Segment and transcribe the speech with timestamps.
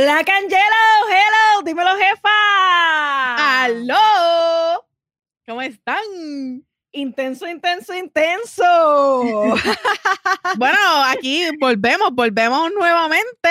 [0.00, 3.64] Black Angelo, hello, dímelo jefa.
[3.64, 4.86] ¡Aló!
[5.44, 5.98] ¿Cómo están?
[6.92, 9.24] Intenso, intenso, intenso.
[10.56, 10.78] bueno,
[11.08, 13.50] aquí volvemos, volvemos nuevamente.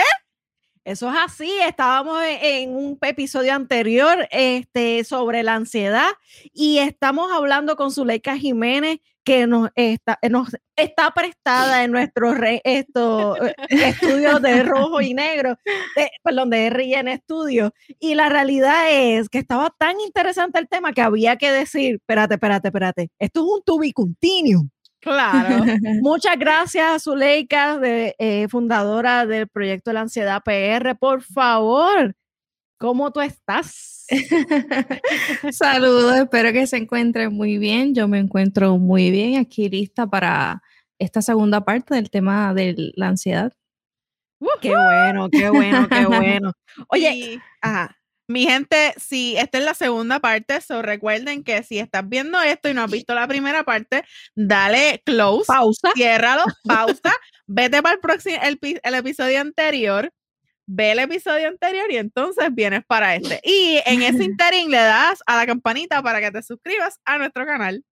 [0.86, 1.54] Eso es así.
[1.68, 6.12] Estábamos en, un episodio anterior este, sobre la ansiedad
[6.54, 13.36] y estamos hablando con Zuleika Jiménez, que nos está, nos está prestada en nuestros esto,
[13.46, 15.58] eh, estudios de rojo y negro,
[16.24, 17.72] perdón, de RN Estudios.
[18.00, 22.36] Y la realidad es que estaba tan interesante el tema que había que decir, espérate,
[22.36, 24.70] espérate, espérate, esto es un tubicuntinium.
[25.02, 25.66] Claro.
[26.02, 30.96] Muchas gracias, Zuleika, de, eh, fundadora del proyecto de la ansiedad PR.
[30.98, 32.16] Por favor,
[32.78, 34.06] ¿cómo tú estás?
[35.52, 37.94] Saludos, espero que se encuentren muy bien.
[37.94, 40.62] Yo me encuentro muy bien aquí lista para
[41.00, 43.54] esta segunda parte del tema de la ansiedad.
[44.62, 46.54] qué bueno, qué bueno, qué bueno.
[46.90, 47.98] Oye, ajá.
[48.30, 52.68] Mi gente, si esta es la segunda parte, so recuerden que si estás viendo esto
[52.68, 54.04] y no has visto la primera parte,
[54.36, 57.14] dale close, pausa, ciérralo, pausa,
[57.46, 60.12] vete para el próximo el, el, episodio anterior,
[60.68, 63.42] ve el episodio anterior y entonces vienes para este.
[63.44, 67.46] Y en ese interín le das a la campanita para que te suscribas a nuestro
[67.46, 67.84] canal.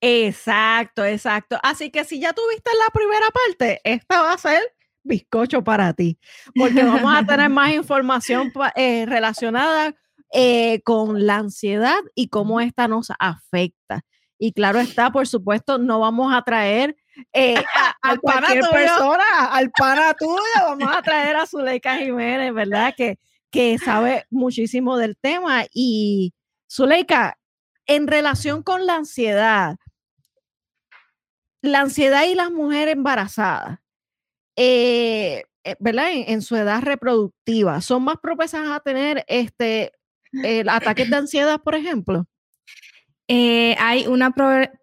[0.00, 1.58] Exacto, exacto.
[1.62, 4.62] Así que si ya tuviste la primera parte, esta va a ser
[5.02, 6.18] bizcocho para ti,
[6.54, 9.94] porque vamos a tener más información eh, relacionada
[10.32, 14.02] eh, con la ansiedad y cómo esta nos afecta.
[14.38, 16.96] Y claro está, por supuesto, no vamos a traer
[17.32, 17.54] eh,
[18.02, 22.94] a, cualquier persona, al pana tuyo, vamos a traer a Zuleika Jiménez, ¿verdad?
[22.96, 23.18] Que,
[23.50, 25.64] que sabe muchísimo del tema.
[25.72, 26.34] Y
[26.70, 27.38] Zuleika,
[27.86, 29.76] en relación con la ansiedad,
[31.62, 33.78] la ansiedad y las mujeres embarazadas,
[34.56, 36.10] eh, eh, ¿verdad?
[36.12, 39.92] En, su edad reproductiva, ¿son más propensas a tener este,
[40.68, 42.26] ataques de ansiedad, por ejemplo?
[43.32, 44.34] Eh, hay una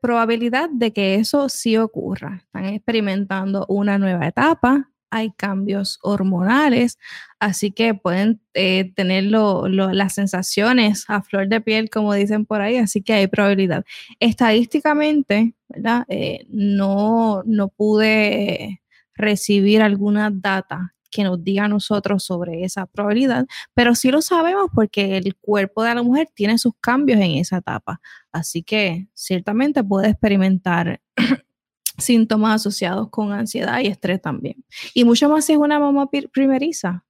[0.01, 2.43] probabilidad de que eso sí ocurra.
[2.45, 6.97] Están experimentando una nueva etapa, hay cambios hormonales,
[7.41, 13.01] así que pueden tener las sensaciones a flor de piel, como dicen por ahí, así
[13.01, 13.83] que hay probabilidad.
[14.21, 16.05] Estadísticamente, ¿verdad?
[16.47, 18.81] no, no pude
[19.13, 24.69] recibir alguna data que nos diga a nosotros sobre esa probabilidad, pero sí lo sabemos
[24.73, 28.01] porque el cuerpo de la mujer tiene sus cambios en esa etapa.
[28.31, 31.01] Así que ciertamente puede experimentar
[31.97, 34.63] síntomas asociados con ansiedad y estrés también.
[34.94, 37.06] Y mucho más si es una mamá primeriza,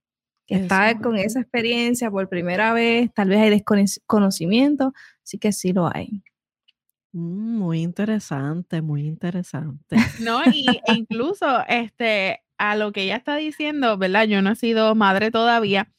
[0.45, 5.73] que está con esa experiencia por primera vez, tal vez hay desconocimiento, así que sí
[5.73, 6.23] lo hay.
[7.11, 9.97] Mm, muy interesante, muy interesante.
[10.21, 14.25] No, y, e incluso este, a lo que ella está diciendo, ¿verdad?
[14.25, 15.89] Yo no he sido madre todavía,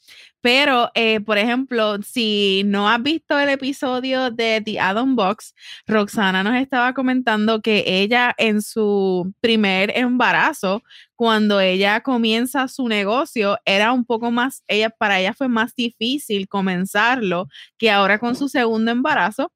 [0.41, 5.55] pero, eh, por ejemplo, si no has visto el episodio de The Adam Box,
[5.87, 10.83] Roxana nos estaba comentando que ella en su primer embarazo,
[11.17, 16.47] cuando ella comienza su negocio, era un poco más, ella, para ella fue más difícil
[16.49, 19.53] comenzarlo que ahora con su segundo embarazo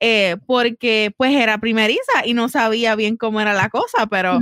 [0.00, 4.38] eh, porque pues era primeriza y no sabía bien cómo era la cosa, pero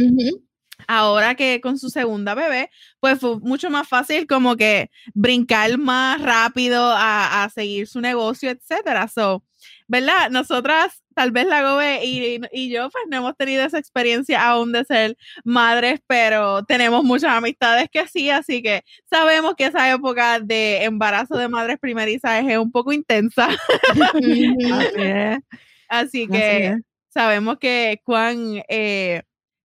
[0.86, 6.20] ahora que con su segunda bebé, pues fue mucho más fácil como que brincar más
[6.20, 9.08] rápido a, a seguir su negocio, etcétera.
[9.08, 9.42] So,
[9.86, 10.30] ¿verdad?
[10.30, 14.72] Nosotras, tal vez la Gobe y, y, yo, pues no hemos tenido esa experiencia aún
[14.72, 20.40] de ser madres, pero tenemos muchas amistades que sí, así que sabemos que esa época
[20.40, 23.48] de embarazo de madres primerizas es un poco intensa.
[25.88, 26.78] así, que
[27.08, 28.62] sabemos que cuán...
[28.68, 29.22] Eh,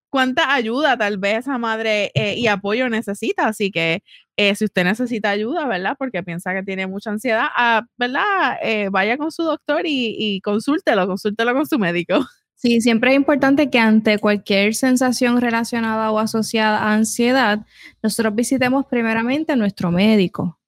[0.09, 3.47] cuánta ayuda tal vez esa madre eh, y apoyo necesita.
[3.47, 4.03] Así que
[4.38, 5.96] eh, si usted necesita ayuda, ¿verdad?
[5.97, 8.58] Porque piensa que tiene mucha ansiedad, ah, ¿verdad?
[8.64, 12.20] Eh, vaya con su doctor y, y consúltelo, consúltelo con su médico.
[12.61, 17.66] Sí, siempre es importante que ante cualquier sensación relacionada o asociada a ansiedad,
[18.03, 20.59] nosotros visitemos primeramente a nuestro médico.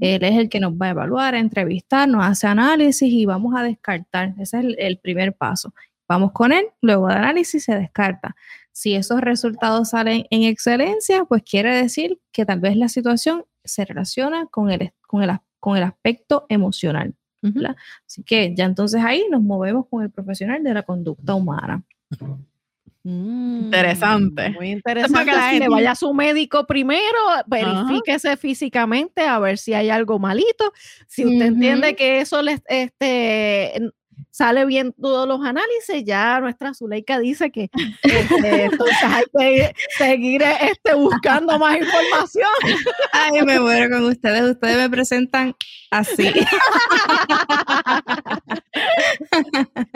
[0.00, 3.52] Él es el que nos va a evaluar, a entrevistar, nos hace análisis y vamos
[3.56, 4.34] a descartar.
[4.38, 5.74] Ese es el, el primer paso.
[6.06, 8.36] Vamos con él, luego de análisis se descarta.
[8.72, 13.84] Si esos resultados salen en excelencia, pues quiere decir que tal vez la situación se
[13.84, 17.14] relaciona con el, con el, con el aspecto emocional.
[18.06, 21.82] Así que ya entonces ahí nos movemos con el profesional de la conducta humana.
[23.02, 24.50] Mm, interesante.
[24.50, 25.32] Muy interesante.
[25.58, 30.72] que vaya a su médico primero, verifíquese físicamente a ver si hay algo malito.
[31.06, 33.90] Si usted entiende que eso le, este,
[34.30, 37.70] sale bien todos los análisis, ya nuestra Zuleika dice que
[38.02, 42.48] este, entonces hay que seguir este, buscando más información.
[43.12, 45.54] Ay, me muero con ustedes, ustedes me presentan
[45.90, 46.32] así.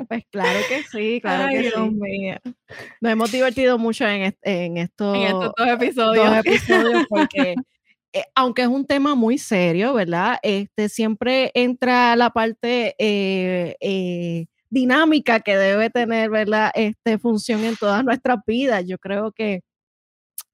[0.08, 2.52] Pues claro que sí, claro que sí.
[3.00, 6.26] Nos hemos divertido mucho en, en, estos, estos dos episodios.
[6.26, 7.54] Dos episodios porque
[8.14, 10.38] eh, aunque es un tema muy serio, ¿verdad?
[10.42, 16.70] Este, siempre entra la parte eh, eh, dinámica que debe tener, ¿verdad?
[16.74, 18.84] Este, función en todas nuestras vidas.
[18.86, 19.62] Yo creo que,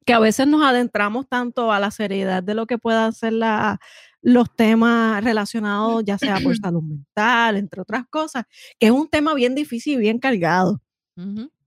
[0.06, 3.78] que a veces nos adentramos tanto a la seriedad de lo que puedan ser la,
[4.22, 8.44] los temas relacionados, ya sea por salud mental, entre otras cosas,
[8.78, 10.80] que es un tema bien difícil y bien cargado.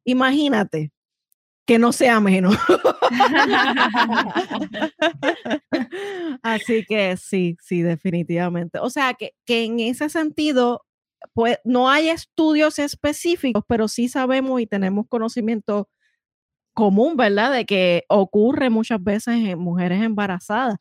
[0.06, 0.93] Imagínate,
[1.66, 2.58] que no sea menos.
[6.44, 8.80] Así que sí, sí, definitivamente.
[8.80, 10.86] O sea, que, que, en ese sentido,
[11.34, 15.88] pues no hay estudios específicos, pero sí sabemos y tenemos conocimiento
[16.74, 17.54] común, ¿verdad?
[17.54, 20.78] De que ocurre muchas veces en mujeres embarazadas.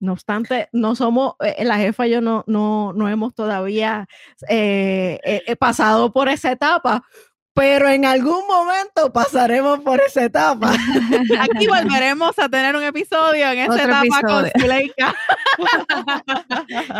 [0.00, 4.06] No obstante, no somos, eh, la jefa y yo no, no, no hemos todavía
[4.50, 7.04] eh, eh, pasado por esa etapa,
[7.54, 10.72] pero en algún momento pasaremos por esa etapa.
[11.40, 15.14] Aquí volveremos a tener un episodio en esta etapa con Zuleika.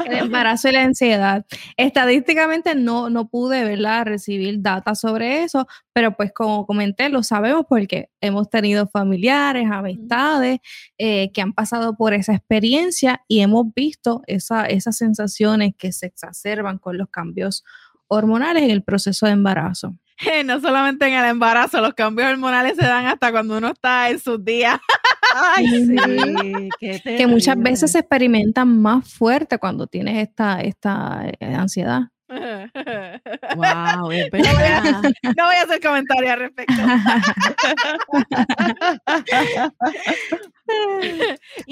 [0.07, 1.45] El embarazo y la ansiedad.
[1.77, 4.07] Estadísticamente no, no pude ¿verdad?
[4.07, 10.61] recibir data sobre eso, pero pues como comenté, lo sabemos porque hemos tenido familiares, amistades
[10.99, 16.07] eh, que han pasado por esa experiencia y hemos visto esa, esas sensaciones que se
[16.07, 17.65] exacerban con los cambios
[18.07, 19.97] hormonales en el proceso de embarazo.
[20.45, 24.19] no solamente en el embarazo, los cambios hormonales se dan hasta cuando uno está en
[24.19, 24.79] sus días.
[25.57, 26.69] Ay, sí,
[27.03, 32.03] que muchas veces se experimentan más fuerte cuando tienes esta, esta eh, ansiedad.
[33.57, 34.29] Wow, no, voy a,
[35.37, 36.75] no voy a hacer comentarios al respecto.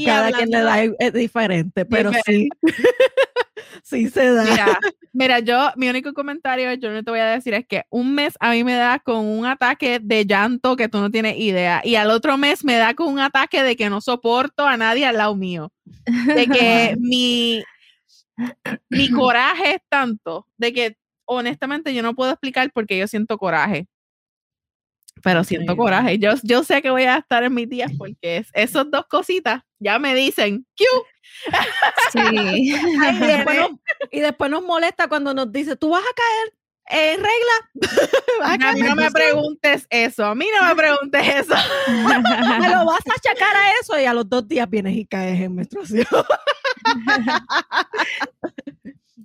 [0.04, 2.48] Cada quien le da es diferente, pero sí.
[3.82, 4.44] sí se da.
[4.44, 4.78] Mira,
[5.12, 8.34] mira, yo, mi único comentario, yo no te voy a decir, es que un mes
[8.40, 11.80] a mí me da con un ataque de llanto que tú no tienes idea.
[11.84, 15.06] Y al otro mes me da con un ataque de que no soporto a nadie
[15.06, 15.72] al lado mío.
[16.34, 17.62] De que mi,
[18.88, 23.38] mi coraje es tanto, de que honestamente yo no puedo explicar por qué yo siento
[23.38, 23.86] coraje
[25.22, 26.18] pero siento coraje.
[26.18, 29.62] Yo, yo sé que voy a estar en mis días porque es, esas dos cositas
[29.78, 30.84] ya me dicen, ¡Q!
[32.12, 32.18] Sí.
[34.10, 36.54] y, después nos, molesta cuando nos dice, tú vas a caer
[36.84, 37.56] en regla.
[38.68, 41.54] a, mí no me preguntes eso, a mí no me preguntes eso.
[41.88, 45.40] me lo vas a achacar a eso y a los dos días vienes y caes
[45.40, 46.06] en menstruación.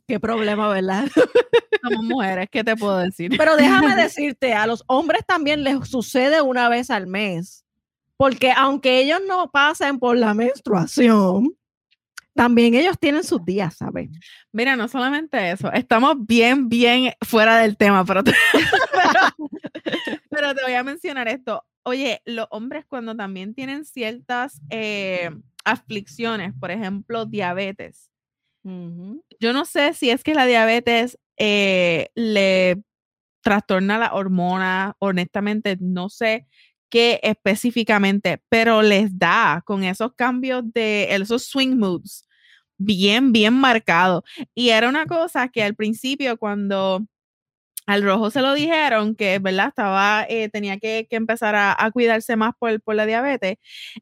[0.07, 1.05] Qué problema, ¿verdad?
[1.83, 3.31] Somos mujeres, ¿qué te puedo decir?
[3.37, 7.65] Pero déjame decirte, a los hombres también les sucede una vez al mes,
[8.15, 11.55] porque aunque ellos no pasen por la menstruación,
[12.33, 14.09] también ellos tienen sus días, ¿sabes?
[14.53, 18.33] Mira, no solamente eso, estamos bien, bien fuera del tema, pero te,
[20.29, 21.65] pero, te voy a mencionar esto.
[21.83, 25.31] Oye, los hombres cuando también tienen ciertas eh,
[25.65, 28.11] aflicciones, por ejemplo, diabetes,
[29.39, 32.81] yo no sé si es que la diabetes eh, le
[33.41, 36.47] trastorna la hormona, honestamente no sé
[36.89, 42.27] qué específicamente, pero les da con esos cambios de esos swing moods
[42.77, 44.23] bien, bien marcados.
[44.55, 47.05] Y era una cosa que al principio cuando
[47.87, 49.69] al rojo se lo dijeron que, ¿verdad?
[49.69, 53.55] Estaba, eh, tenía que, empezar a, cuidarse más por, por la diabetes.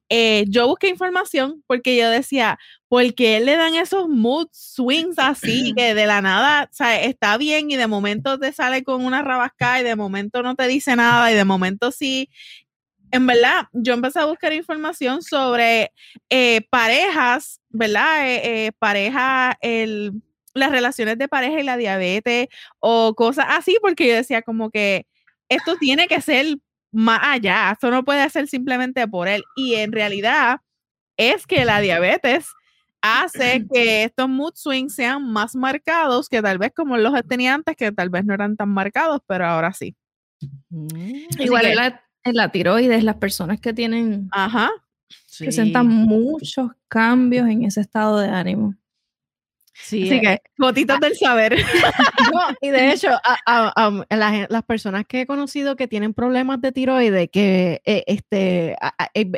[0.09, 5.71] Eh, yo busqué información porque yo decía, ¿por qué le dan esos mood swings así?
[5.77, 9.21] Que de la nada, o sea, está bien y de momento te sale con una
[9.21, 12.29] rabasca y de momento no te dice nada y de momento sí.
[13.11, 15.91] En verdad, yo empecé a buscar información sobre
[16.31, 18.71] eh, parejas, ¿verdad?
[18.79, 20.23] pareja, el
[20.55, 22.47] las relaciones de pareja y la diabetes
[22.79, 25.05] o cosas así, porque yo decía como que
[25.50, 26.57] esto tiene que ser
[26.91, 29.43] más allá, esto no puede ser simplemente por él.
[29.55, 30.62] Y en realidad
[31.17, 32.47] es que la diabetes
[33.01, 37.75] hace que estos mood swings sean más marcados que tal vez como los tenía antes,
[37.75, 39.95] que tal vez no eran tan marcados, pero ahora sí.
[41.39, 41.65] Igual
[42.24, 44.71] en la, tiroides, las personas que tienen, Ajá,
[45.38, 48.74] presentan muchos cambios en ese estado de ánimo.
[49.77, 51.55] Sí, Así que, gotitas del saber.
[52.62, 57.82] y de hecho, a, las, personas que he conocido que tienen problemas de tiroides, que
[57.84, 58.75] eh, este,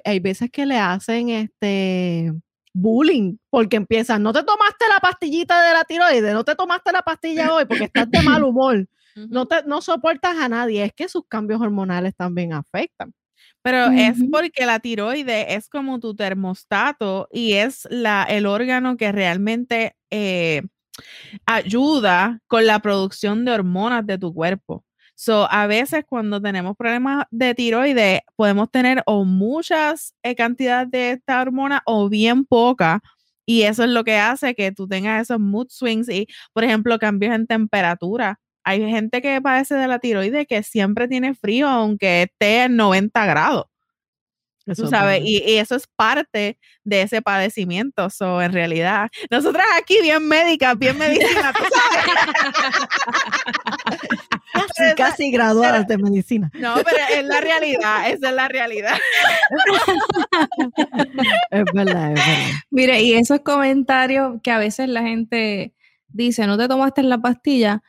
[0.05, 2.31] hay, veces que le hacen este
[2.73, 7.01] bullying, porque empiezan, no te tomaste la pastillita de la tiroides, no te tomaste la
[7.01, 11.09] pastilla hoy porque estás de mal humor, no, te, no soportas a nadie, es que
[11.09, 13.11] sus cambios hormonales también afectan.
[13.67, 19.11] Pero es porque la tiroides es como tu termostato y es la, el órgano que
[19.11, 20.61] realmente eh,
[21.45, 24.85] ayuda con la producción de hormonas de tu cuerpo.
[25.15, 31.11] So, a veces cuando tenemos problemas de tiroides, podemos tener o muchas eh, cantidades de
[31.11, 33.01] esta hormona o bien poca.
[33.45, 36.97] Y eso es lo que hace que tú tengas esos mood swings y, por ejemplo,
[36.99, 38.39] cambios en temperatura.
[38.67, 43.25] Hay gente que padece de la tiroides que siempre tiene frío aunque esté en 90
[43.25, 43.67] grados.
[44.75, 48.09] Tú sabes, y, eso es parte de ese padecimiento.
[48.09, 52.05] So, en realidad, nosotras aquí bien médicas, bien medicina, tú sabes.
[54.75, 56.51] casi, casi graduadas de medicina.
[56.53, 58.97] No, pero es la realidad, esa es la realidad.
[61.51, 62.51] es verdad, es verdad.
[62.69, 65.73] Mire, y esos comentarios que a veces la gente
[66.09, 67.81] dice, no te tomaste la pastilla,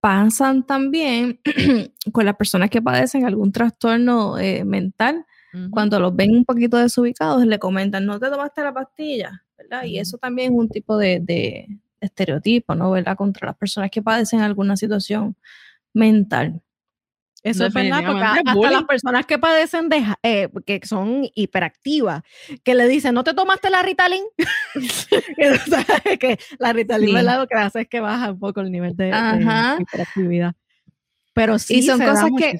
[0.00, 1.40] pasan también
[2.12, 5.26] con las personas que padecen algún trastorno eh, mental
[5.70, 9.84] cuando los ven un poquito desubicados, le comentan, no te tomaste la pastilla, ¿verdad?
[9.84, 11.66] Y eso también es un tipo de,
[12.00, 12.90] estereotipo, ¿no?
[12.90, 13.16] ¿Verdad?
[13.16, 15.36] Contra las personas que padecen alguna situación
[15.92, 16.62] mental.
[17.42, 22.22] Eso es verdad, porque hasta las personas que padecen de, eh, que son hiperactivas,
[22.62, 24.24] que le dicen, ¿no te tomaste la Ritalin?
[26.20, 27.38] que la Ritalin, ¿verdad?
[27.38, 29.08] Lo que hace es que baja un poco el nivel de,
[29.80, 30.54] hiperactividad.
[31.32, 32.58] Pero sí, son cosas que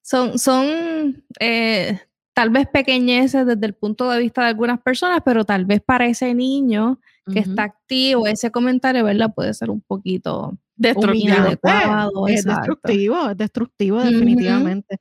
[0.00, 1.98] son, son eh,
[2.34, 6.06] tal vez pequeñeces desde el punto de vista de algunas personas, pero tal vez para
[6.06, 7.00] ese niño
[7.32, 9.32] que está activo, ese comentario, ¿verdad?
[9.34, 12.26] Puede ser un poquito destructivo.
[12.28, 15.00] es destructivo, es destructivo definitivamente.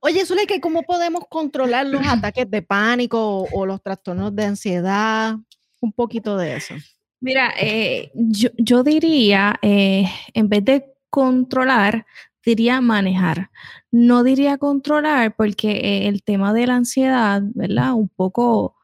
[0.00, 5.36] Oye, Zuleika, ¿cómo podemos controlar los ataques de pánico o, los trastornos de ansiedad?
[5.80, 6.74] Un poquito de eso.
[7.20, 12.06] Mira, eh, yo, diría, eh, en vez de controlar,
[12.44, 13.50] diría manejar.
[13.90, 17.92] No diría controlar porque eh, el tema de la ansiedad, ¿verdad?
[17.92, 18.76] Un poco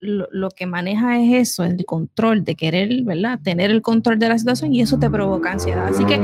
[0.00, 3.40] lo, que maneja es eso, el control, de querer, ¿verdad?
[3.42, 5.86] Tener el control de la situación y eso te provoca ansiedad.
[5.86, 6.20] Así que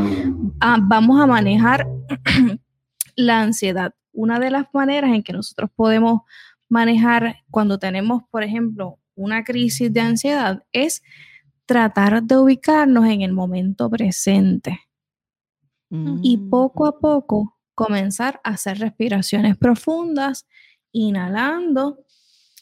[0.60, 1.88] ah, vamos a manejar
[3.16, 3.94] la ansiedad.
[4.12, 6.22] Una de las maneras en que nosotros podemos
[6.68, 11.02] manejar cuando tenemos, por ejemplo, una crisis de ansiedad es
[11.66, 14.80] tratar de ubicarnos en el momento presente
[16.22, 20.46] y poco a poco comenzar a hacer respiraciones profundas,
[20.92, 22.04] inhalando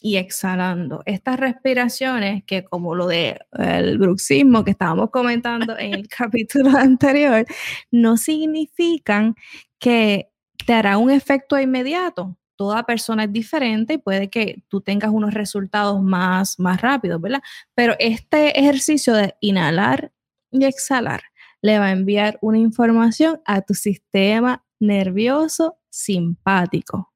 [0.01, 1.03] y exhalando.
[1.07, 7.45] Estas respiraciones que como lo del el bruxismo que estábamos comentando en el capítulo anterior,
[7.91, 9.35] no significan
[9.79, 10.31] que
[10.67, 12.37] te hará un efecto inmediato.
[12.57, 17.41] Toda persona es diferente y puede que tú tengas unos resultados más, más rápidos, ¿verdad?
[17.75, 20.13] Pero este ejercicio de inhalar
[20.51, 21.23] y exhalar
[21.63, 27.08] le va a enviar una información a tu sistema nervioso simpático.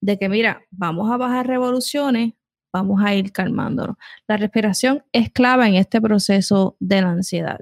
[0.00, 2.34] De que, mira, vamos a bajar revoluciones,
[2.72, 3.96] vamos a ir calmándonos.
[4.26, 7.60] La respiración es clave en este proceso de la ansiedad.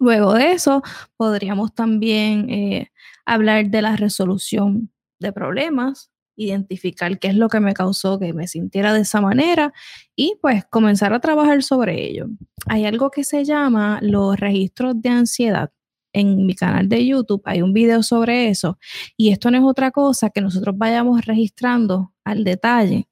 [0.00, 0.82] Luego de eso,
[1.16, 2.90] podríamos también eh,
[3.24, 8.48] hablar de la resolución de problemas, identificar qué es lo que me causó que me
[8.48, 9.72] sintiera de esa manera
[10.16, 12.26] y pues comenzar a trabajar sobre ello.
[12.66, 15.70] Hay algo que se llama los registros de ansiedad.
[16.14, 18.78] En mi canal de YouTube hay un video sobre eso
[19.16, 23.08] y esto no es otra cosa que nosotros vayamos registrando al detalle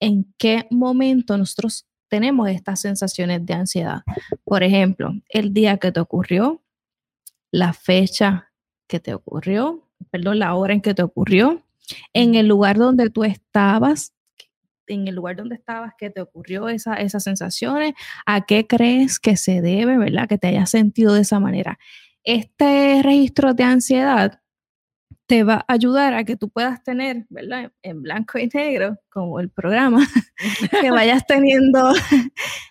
[0.00, 4.00] en qué momento nosotros tenemos estas sensaciones de ansiedad.
[4.44, 6.60] Por ejemplo, el día que te ocurrió,
[7.52, 8.50] la fecha
[8.88, 11.62] que te ocurrió, perdón, la hora en que te ocurrió,
[12.12, 14.12] en el lugar donde tú estabas,
[14.88, 17.94] en el lugar donde estabas que te ocurrió esa, esas sensaciones,
[18.26, 20.28] a qué crees que se debe, ¿verdad?
[20.28, 21.78] Que te hayas sentido de esa manera.
[22.24, 24.40] Este registro de ansiedad
[25.30, 27.70] te va a ayudar a que tú puedas tener, ¿verdad?
[27.82, 30.04] En blanco y negro, como el programa,
[30.80, 31.92] que vayas teniendo...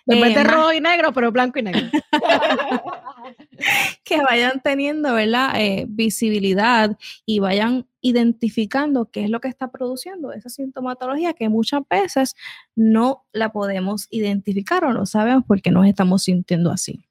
[0.06, 1.88] En vez de rojo y negro, pero blanco y negro.
[4.04, 5.52] que vayan teniendo, ¿verdad?
[5.56, 11.80] Eh, visibilidad y vayan identificando qué es lo que está produciendo esa sintomatología que muchas
[11.88, 12.34] veces
[12.74, 17.06] no la podemos identificar o no sabemos por qué nos estamos sintiendo así.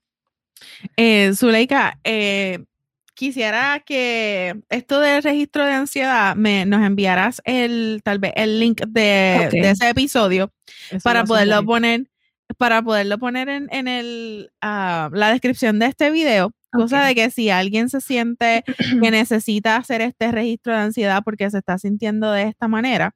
[0.98, 2.66] Eh, Zuleika, eh,
[3.14, 8.82] quisiera que esto del registro de ansiedad me, nos enviaras el tal vez el link
[8.88, 10.52] de, ese episodio
[11.04, 12.10] para poderlo poner
[12.58, 16.52] para poderlo poner en, el, ah, la descripción de este video.
[16.72, 18.76] Cosa de que si alguien se siente que
[19.12, 23.16] necesita hacer este registro de ansiedad porque se está sintiendo de esta manera,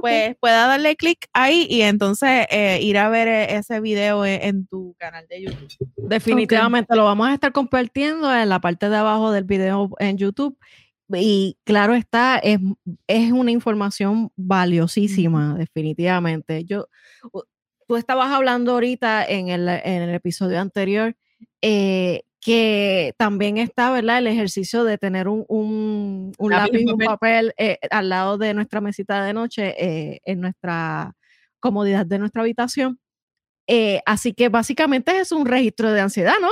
[0.00, 4.46] pues pueda darle clic ahí y entonces eh, ir a ver e, ese video e,
[4.46, 5.68] en, tu canal de YouTube.
[5.96, 10.58] Definitivamente lo vamos a estar compartiendo en la parte de abajo del video en YouTube.
[11.08, 12.58] Y claro está, es,
[13.06, 16.64] es una información valiosísima, definitivamente.
[16.64, 16.88] Yo,
[17.86, 21.14] tú estabas hablando ahorita en el, en el episodio anterior
[21.62, 24.18] eh, que también está, ¿verdad?
[24.18, 28.52] El ejercicio de tener un, un, un lápiz y un papel eh, al lado de
[28.52, 31.14] nuestra mesita de noche eh, en nuestra
[31.60, 32.98] comodidad de nuestra habitación.
[34.04, 36.50] Así que básicamente es un registro de ansiedad, ¿no?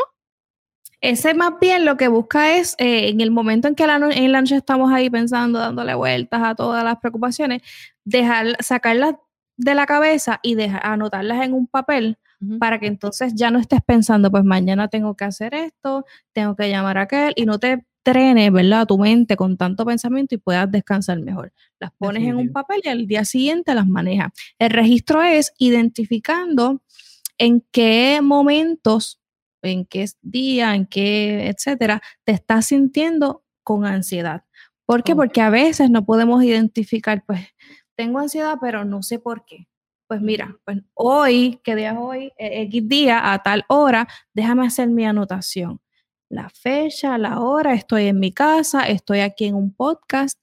[1.03, 4.41] Ese más bien lo que busca es, en el momento en que la en la
[4.41, 7.61] noche estamos ahí pensando, dándole vueltas a todas las preocupaciones,
[8.05, 9.17] dejar, sacarlas
[9.57, 12.19] de la cabeza y dejar, anotarlas en un papel
[12.59, 16.69] para que entonces ya no estés pensando, pues mañana tengo que hacer esto, tengo que
[16.69, 18.87] llamar a aquel y no te trenes, ¿verdad?
[18.87, 21.53] Tu mente con tanto pensamiento y puedas descansar mejor.
[21.79, 24.33] Las pones en un papel y al día siguiente las manejas.
[24.59, 26.83] El registro es identificando
[27.39, 29.21] en qué momentos,
[29.63, 34.45] en qué día, en qué, etcétera, te estás sintiendo con ansiedad.
[34.85, 35.15] ¿Por qué?
[35.15, 37.41] Porque a veces no podemos identificar, pues,
[37.95, 39.69] tengo ansiedad, pero no sé por qué
[40.13, 42.35] pues mira, pues hoy, ¿qué día hoy?
[42.37, 45.81] E, X día a tal hora, déjame hacer mi anotación.
[46.29, 50.39] La fecha, la hora, estoy en mi casa, estoy aquí en un podcast,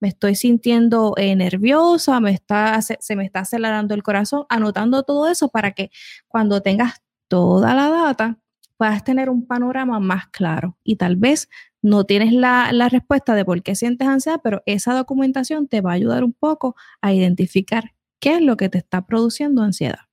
[0.00, 5.28] me estoy sintiendo eh, nerviosa, me está, se, me está acelerando el corazón, anotando todo
[5.28, 5.92] eso para que
[6.26, 8.40] cuando tengas toda la data
[8.76, 11.48] puedas tener un panorama más claro y tal vez
[11.80, 15.92] no tienes la, la respuesta de por qué sientes ansiedad, pero esa documentación te va
[15.92, 20.06] a ayudar un poco a identificar qué es lo que te está produciendo ansiedad.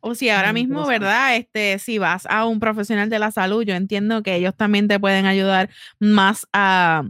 [0.00, 1.36] O si ahora mismo, ¿verdad?
[1.36, 5.00] Este, si vas a un profesional de la salud, yo entiendo que ellos también te
[5.00, 7.04] pueden ayudar más a,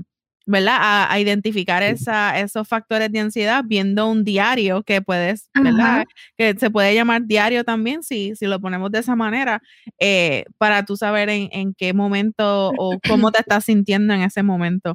[0.46, 1.08] ¿verdad?
[1.10, 6.04] A, identificar esa, esos factores de ansiedad viendo un diario que puedes, ¿verdad?
[6.36, 9.60] Que se puede llamar diario también, si, si lo ponemos de esa manera,
[9.98, 14.94] eh, para tú saber en, qué momento o cómo te estás sintiendo en ese momento.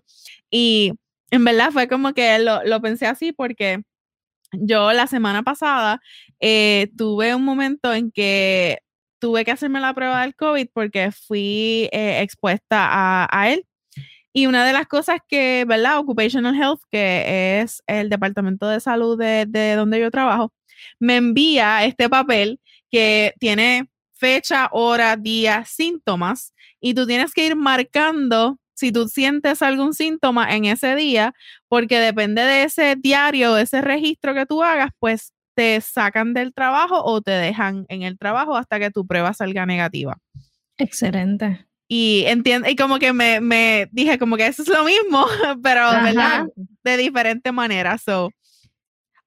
[0.50, 0.94] Y
[1.30, 3.84] en verdad fue como que lo, lo pensé así porque
[4.52, 6.02] yo la semana pasada
[6.40, 8.80] eh, tuve un momento en que
[9.20, 13.66] tuve que hacerme la prueba del COVID porque fui eh, expuesta a, él.
[14.34, 16.00] Y una de las cosas que, ¿verdad?
[16.00, 20.54] Occupational Health, que es el departamento de salud de, de donde yo trabajo,
[21.00, 22.60] me envía este papel
[22.92, 29.62] que tiene fecha, hora, día, síntomas, y tú tienes que ir marcando si tú sientes
[29.62, 31.34] algún síntoma en ese día,
[31.68, 37.04] porque depende de ese diario, ese registro que tú hagas, pues te sacan del trabajo
[37.04, 40.18] o te dejan en el trabajo hasta que tu prueba salga negativa.
[40.78, 41.66] Excelente.
[41.88, 45.26] Y entiendo, y como que me, dije como que eso es lo mismo,
[45.64, 46.48] pero ¿verdad?
[46.84, 47.98] de diferente manera.
[47.98, 48.32] So,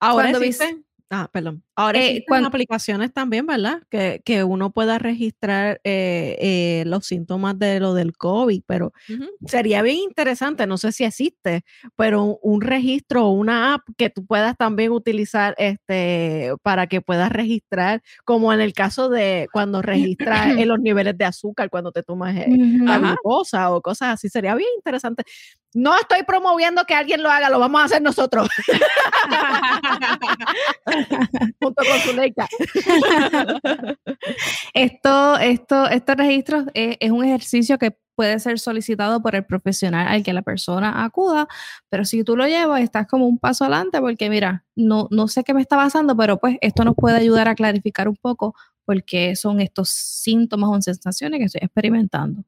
[0.00, 1.64] ahora existe, Ah, perdón.
[1.74, 3.80] Ahora eh, con aplicaciones también, ¿verdad?
[3.88, 8.92] Que, que uno pueda registrar eh, eh, los síntomas de lo del COVID, pero
[9.46, 11.64] sería bien interesante, no sé si existe,
[11.96, 17.32] pero un, registro o una app que tú puedas también utilizar este, para que puedas
[17.32, 22.34] registrar, como en el caso de cuando registras los niveles de azúcar cuando te tomas
[22.34, 25.22] la glucosa o cosas así, sería bien interesante.
[25.74, 28.48] No estoy promoviendo que alguien lo haga, lo vamos a hacer nosotros.
[31.60, 32.48] Junto con su leica.
[34.74, 40.22] esto, esto, estos registros es, un ejercicio que puede ser solicitado por el profesional al
[40.22, 41.46] que la persona acuda,
[41.88, 45.44] pero si tú lo llevas, estás como un paso adelante porque mira, no, no sé
[45.44, 49.04] qué me está pasando, pero pues esto nos puede ayudar a clarificar un poco por
[49.04, 52.42] qué son estos síntomas o sensaciones que estoy experimentando.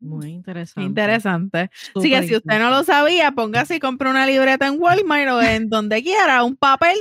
[0.00, 0.82] Muy interesante.
[0.82, 1.70] Interesante.
[1.94, 5.42] Así que si usted no lo sabía, póngase y compre una libreta en Walmart o
[5.42, 6.96] en donde quiera, un papel,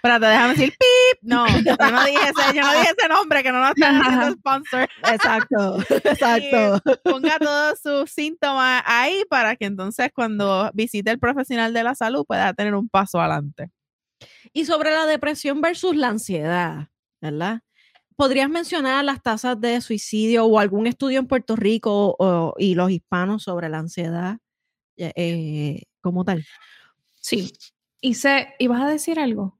[0.00, 1.18] para te dejar decir pip.
[1.22, 4.32] No, yo no dije ese, yo no dije ese nombre, que no nos están haciendo
[4.36, 4.88] sponsor.
[5.12, 6.80] Exacto, exacto.
[7.04, 12.24] ponga todos sus síntomas ahí para que entonces cuando visite el profesional de la salud
[12.26, 13.70] pueda tener un paso adelante.
[14.52, 16.88] Y sobre la depresión versus la ansiedad,
[17.20, 17.60] ¿verdad?
[18.20, 23.44] ¿Podrías mencionar las tasas de suicidio o algún estudio en Puerto Rico y los hispanos
[23.44, 24.36] sobre la ansiedad
[24.98, 26.44] eh, como tal?
[27.18, 27.50] Sí.
[28.02, 29.58] Y se, ¿ibas a decir algo?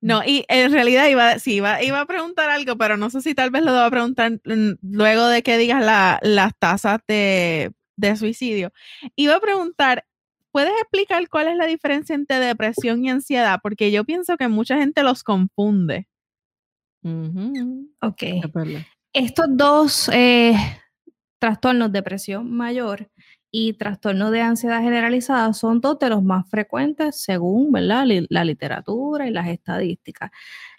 [0.00, 3.34] No, y en realidad iba, sí, iba, iba a preguntar algo, pero no sé si
[3.34, 5.84] tal vez lo debo preguntar luego de que digas
[6.22, 8.70] las tasas de, de suicidio.
[9.16, 10.06] Iba a preguntar,
[10.52, 13.58] ¿puedes explicar cuál es la diferencia entre depresión y ansiedad?
[13.60, 16.06] Porque yo pienso que mucha gente los confunde.
[18.00, 18.22] Ok.
[19.12, 20.54] Estos dos eh,
[21.38, 23.10] trastornos, depresión mayor
[23.50, 28.04] y trastorno de ansiedad generalizada son dos de los más frecuentes según ¿verdad?
[28.28, 30.30] la literatura y las estadísticas.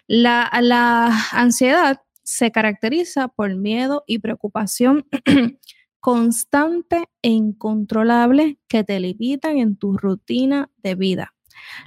[0.06, 5.06] La, la ansiedad se caracteriza por miedo y preocupación
[6.00, 11.34] constante e incontrolable que te limitan en tu rutina de vida.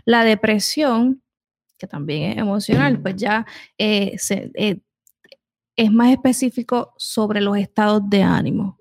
[0.04, 1.22] La depresión,
[1.82, 3.44] que también es emocional, pues ya
[3.76, 4.80] eh, eh,
[5.76, 8.78] es más específico sobre los estados de ánimo.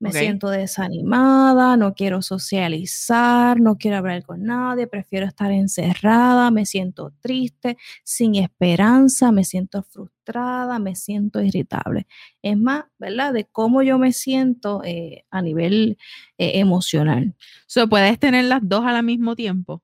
[0.00, 6.66] Me siento desanimada, no quiero socializar, no quiero hablar con nadie, prefiero estar encerrada, me
[6.66, 12.06] siento triste, sin esperanza, me siento frustrada, me siento irritable.
[12.42, 13.32] Es más, ¿verdad?
[13.32, 15.98] De cómo yo me siento eh, a nivel
[16.38, 17.34] eh, emocional.
[17.66, 19.82] So, ¿Puedes tener las dos al mismo tiempo?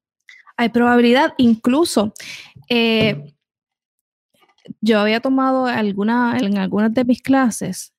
[0.57, 2.12] Hay probabilidad, incluso.
[2.69, 3.35] Eh,
[4.81, 7.93] yo había tomado alguna, en algunas de mis clases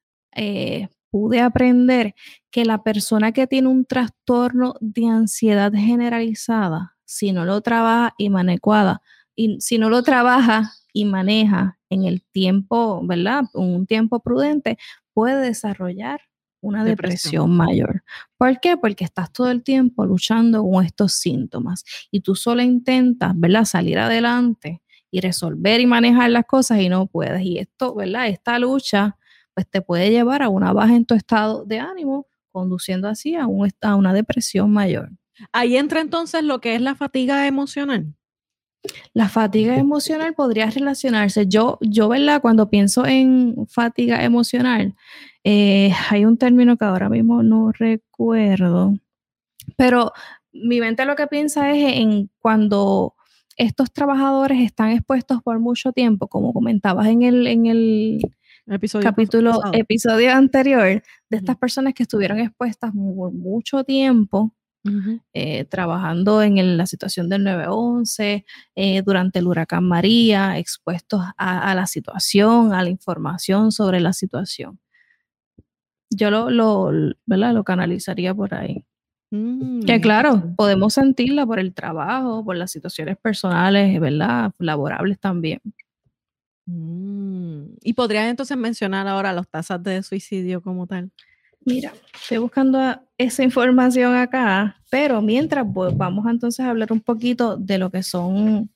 [1.16, 2.14] pude aprender
[2.52, 8.30] que la persona que tiene un trastorno de ansiedad generalizada, si no lo trabaja y
[8.30, 9.02] maneja,
[9.34, 13.46] y si no lo trabaja y maneja en el tiempo, ¿verdad?
[13.54, 14.78] Un tiempo prudente,
[15.14, 16.20] puede desarrollar
[16.66, 17.56] una depresión.
[17.56, 18.04] mayor.
[18.38, 18.78] ¿Por qué?
[18.78, 23.66] Porque estás todo el tiempo luchando con estos síntomas y tú solo intentas, ¿verdad?
[23.66, 27.42] Salir adelante y resolver y manejar las cosas y no puedes.
[27.42, 28.28] Y esto, ¿verdad?
[28.28, 29.18] Esta lucha
[29.54, 33.48] pues te puede llevar a una baja en tu estado de ánimo, conduciendo así a,
[33.48, 35.12] un, a una depresión mayor.
[35.52, 38.14] Ahí entra entonces lo que es la fatiga emocional.
[39.14, 41.48] La fatiga emocional podría relacionarse.
[41.48, 42.42] Yo, yo, ¿verdad?
[42.42, 44.96] Cuando pienso en fatiga emocional,
[45.44, 48.94] eh, hay un término que ahora mismo no recuerdo,
[49.78, 50.12] pero
[50.52, 53.16] mi mente lo que piensa es en cuando
[53.58, 58.20] estos trabajadores están expuestos por mucho tiempo, como comentabas en el, en el,
[58.68, 64.54] episodio capítulo, episodio anterior, de estas personas que estuvieron expuestas por mucho tiempo
[65.34, 68.46] eh, trabajando en la situación del 911,
[68.76, 74.80] eh, durante el huracán María, expuestos a, la situación, a la información sobre la situación.
[76.10, 76.92] Yo lo, lo,
[77.26, 78.86] lo canalizaría por ahí.
[79.32, 84.52] Mm, que claro, podemos sentirla por el trabajo, por las situaciones personales, ¿verdad?
[84.60, 85.62] Laborables también.
[86.68, 91.12] Mm, ¿Y podrías entonces mencionar ahora las tasas de suicidio como tal?
[91.66, 92.80] Mira, estoy buscando
[93.18, 98.70] esa información acá, pero mientras vamos entonces a hablar un poquito de lo que son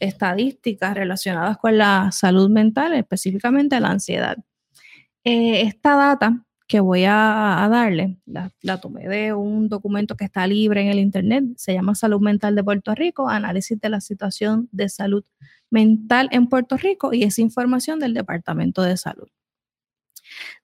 [0.00, 4.36] estadísticas relacionadas con la salud mental, específicamente la ansiedad.
[5.24, 10.46] Eh, esta data que voy a, darle, la, la, tomé de un documento que está
[10.46, 14.68] libre en el Internet, se llama Salud Mental de Puerto Rico, análisis de la situación
[14.72, 15.24] de salud
[15.70, 19.28] mental en Puerto Rico y es información del Departamento de Salud.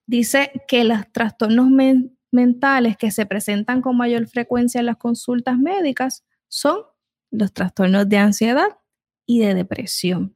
[0.05, 1.67] Dice que los trastornos
[2.31, 6.79] mentales que se presentan con mayor frecuencia en las consultas médicas son
[7.31, 8.67] los trastornos de ansiedad
[9.25, 10.35] y de depresión,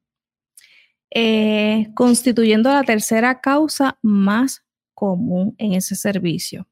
[1.12, 6.68] eh, constituyendo la tercera causa más común en ese servicio.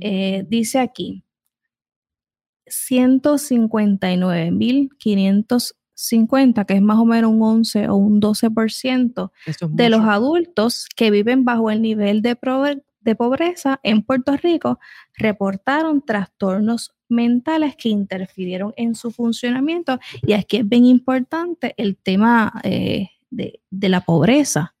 [0.00, 0.48] Eh, mm.
[0.48, 1.24] dice aquí,
[5.96, 9.30] 159.550, que es más o menos un 11 o un 12%
[9.68, 12.38] de los adultos que viven bajo el nivel de,
[13.00, 14.78] de pobreza en Puerto Rico,
[15.16, 19.98] reportaron trastornos mentales que interfirieron en su funcionamiento.
[20.22, 24.74] Y aquí es bien importante el tema eh, de, de la pobreza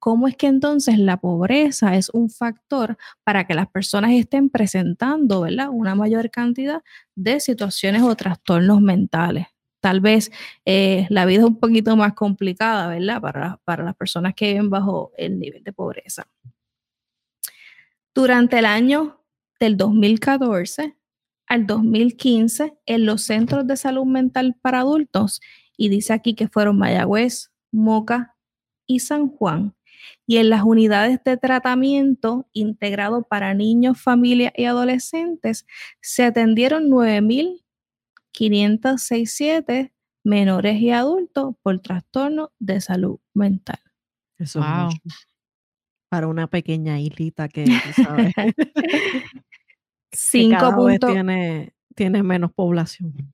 [0.00, 5.42] ¿Cómo es que entonces la pobreza es un factor para que las personas estén presentando
[5.42, 5.68] ¿verdad?
[5.70, 6.82] una mayor cantidad
[7.14, 9.48] de situaciones o trastornos mentales?
[9.80, 10.30] Tal vez
[10.64, 13.20] eh, la vida es un poquito más complicada, ¿verdad?
[13.20, 16.26] Para, para las personas que viven bajo el nivel de pobreza.
[18.14, 19.24] Durante el año
[19.58, 20.96] del 2014
[21.46, 25.40] al 2015, en los centros de salud mental para adultos,
[25.76, 28.36] y dice aquí que fueron Mayagüez, Moca
[28.86, 29.74] y San Juan,
[30.26, 35.66] y en las unidades de tratamiento integrado para niños, familias y adolescentes
[36.00, 36.88] se atendieron
[38.32, 39.92] 9.567
[40.24, 43.80] menores y adultos por trastorno de salud mental.
[44.38, 44.98] Eso es mucho.
[46.08, 48.34] Para una pequeña islita que, ¿sabes?
[50.12, 53.32] Cinco tiene, tiene menos población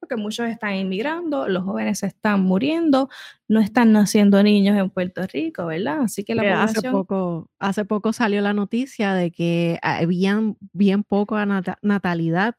[0.00, 3.08] porque muchos están inmigrando, los jóvenes se están muriendo,
[3.48, 6.02] no están naciendo niños en Puerto Rico, ¿verdad?
[6.02, 6.78] Así que la población...
[6.78, 11.46] Hace poco, hace poco salió la noticia de que habían bien poca
[11.82, 12.56] natalidad,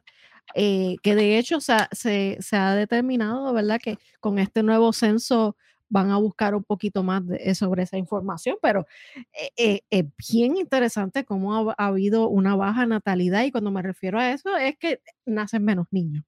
[0.56, 3.80] eh, que de hecho se, se, ha determinado, ¿verdad?
[3.82, 5.56] Que con este nuevo censo
[5.90, 8.86] van a buscar un poquito más de, sobre esa información, pero
[9.56, 14.58] es bien interesante cómo ha, habido una baja natalidad y cuando me refiero a eso
[14.58, 16.26] es que nacen menos niños.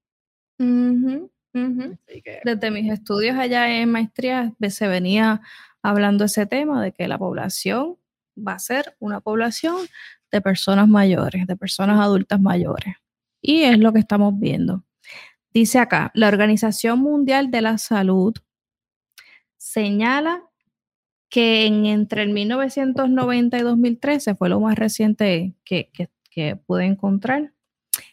[1.53, 5.41] Desde mis estudios allá en maestría se venía
[5.81, 7.97] hablando ese tema de que la población
[8.37, 9.77] va a ser una población
[10.31, 12.95] de personas mayores, de personas adultas mayores.
[13.41, 14.83] Y es lo que estamos viendo.
[15.53, 18.33] Dice acá, la Organización Mundial de la Salud
[19.57, 20.43] señala
[21.29, 25.91] que en, entre el 1990 y 2013 fue lo más reciente que,
[26.29, 27.53] que pude encontrar.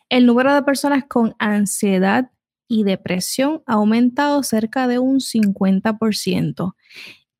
[0.09, 2.31] El número de personas con ansiedad
[2.69, 6.75] y depresión ha aumentado cerca de un 50%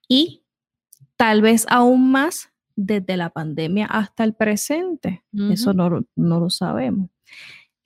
[0.09, 0.43] y
[1.17, 5.25] tal vez aún más desde la pandemia hasta el presente.
[5.51, 7.11] Eso no, lo sabemos.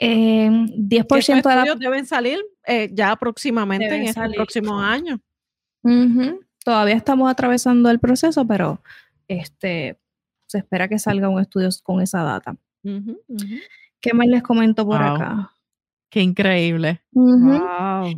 [0.00, 1.74] 10% de la...
[1.74, 5.20] deben salir eh, ya próximamente en estos próximos años.
[6.64, 8.82] Todavía estamos atravesando el proceso, pero
[9.28, 9.98] este,
[10.46, 12.56] se espera que salga un estudio con esa data.
[12.82, 15.50] ¿Qué más les comento por acá?
[16.10, 17.00] Qué increíble.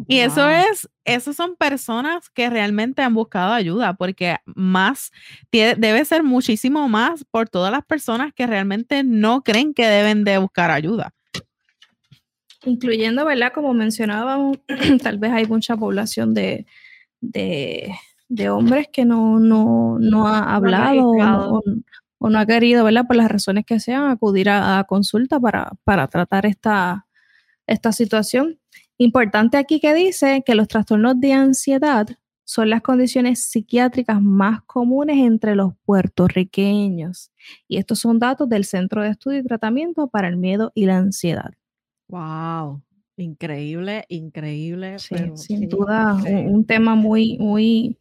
[0.07, 5.13] y eso es, esas son personas que realmente han buscado ayuda, porque más,
[5.51, 10.39] debe ser muchísimo más por todas las personas que realmente no creen que deben de
[10.39, 11.13] buscar ayuda.
[12.65, 13.53] Incluyendo, ¿verdad?
[13.53, 14.59] Como mencionábamos,
[15.03, 16.67] tal vez hay mucha población de,
[17.21, 21.11] de, hombres que no, no, ha hablado
[22.19, 23.07] o no, ha querido, ¿verdad?
[23.07, 27.07] Por las razones que sean, acudir a, consulta para, para tratar esta
[27.67, 28.59] esta situación.
[28.99, 32.07] Importante aquí que dice que los trastornos de ansiedad
[32.45, 37.33] son las condiciones psiquiátricas más comunes entre los puertorriqueños.
[37.67, 40.99] Y estos son datos del Centro de Estudio y Tratamiento para el Miedo y la
[40.99, 41.53] Ansiedad.
[42.13, 42.83] ¡Wow!
[43.17, 44.99] Increíble, increíble.
[44.99, 47.99] sin duda, Un, tema muy, muy,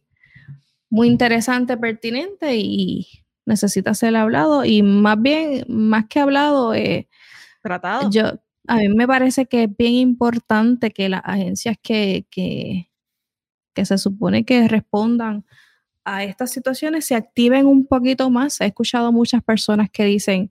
[0.90, 3.06] muy interesante, pertinente y
[3.46, 4.66] necesita ser hablado.
[4.66, 7.08] Y más bien, más que hablado, eh,
[7.62, 8.10] tratado.
[8.10, 12.88] Yo, a mí me parece que es bien importante que las agencias que, que,
[13.82, 15.46] se supone que respondan
[16.04, 18.60] a estas situaciones se activen un poquito más.
[18.60, 20.50] He escuchado muchas personas que dicen,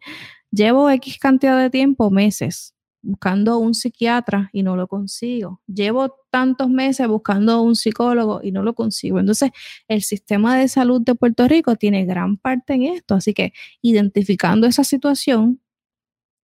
[0.49, 5.61] llevo X cantidad de tiempo, meses, buscando un psiquiatra y no lo consigo.
[5.67, 9.19] Llevo tantos meses buscando un psicólogo y no lo consigo.
[9.19, 9.51] Entonces,
[9.87, 13.15] el sistema de salud de Puerto Rico tiene gran parte en esto.
[13.15, 15.59] Así que identificando esa situación,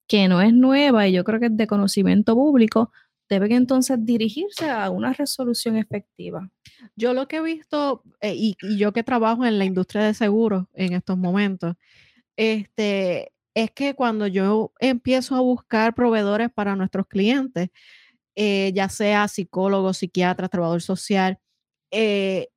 [0.08, 2.92] que no es nueva y yo creo que es de conocimiento público,
[3.30, 6.50] deben entonces dirigirse a una resolución efectiva.
[6.96, 10.68] Yo lo que he visto, eh, y, yo que trabajo en la industria de seguros
[10.74, 11.76] en estos momentos,
[12.38, 17.70] este, es que cuando yo empiezo a buscar proveedores para nuestros clientes,
[18.36, 21.40] eh, ya sea psicólogo, psiquiatra, trabajador social,
[21.90, 22.50] eh,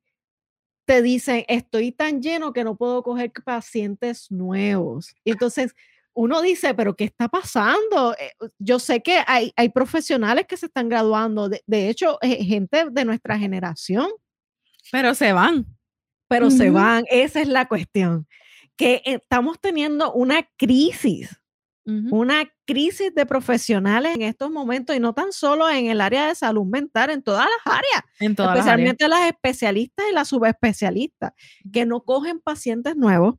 [0.85, 5.15] te dicen, estoy tan lleno que no puedo coger pacientes nuevos.
[5.23, 5.73] entonces,
[6.13, 8.13] uno dice, pero ¿qué está pasando?
[8.19, 12.87] Eh, yo sé que hay, hay profesionales que se están graduando, de, hecho, eh, gente
[12.91, 14.09] de nuestra generación.
[14.91, 15.65] Pero se van.
[16.27, 18.27] Pero se van, esa es la cuestión.
[18.79, 21.35] Que estamos teniendo una crisis,
[22.11, 26.35] una crisis de profesionales en estos momentos y no tan solo en el área de
[26.35, 31.33] salud mental, en todas las áreas, en todas especialmente las, especialistas y las subespecialistas,
[31.73, 33.35] que no cogen pacientes nuevos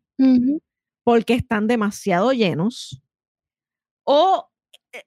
[1.05, 3.01] porque están demasiado llenos
[4.05, 4.50] o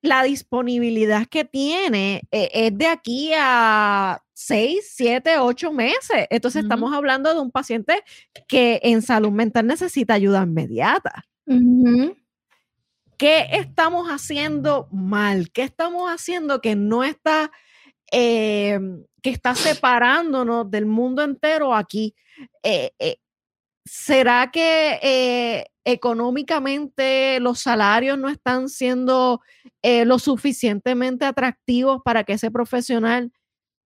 [0.02, 6.28] la disponibilidad que tiene eh, es de aquí a seis, siete, ocho meses.
[6.30, 8.04] Entonces estamos hablando de un paciente
[8.48, 11.26] que en salud mental necesita ayuda inmediata.
[13.18, 15.52] ¿Qué estamos haciendo mal?
[15.52, 17.52] ¿Qué estamos haciendo que no está,
[18.12, 22.16] em, que está separándonos del mundo entero aquí?
[22.64, 22.92] Eh,
[23.86, 29.42] ¿Será que económicamente los salarios no están siendo
[29.82, 33.32] eh, lo suficientemente atractivos para que ese profesional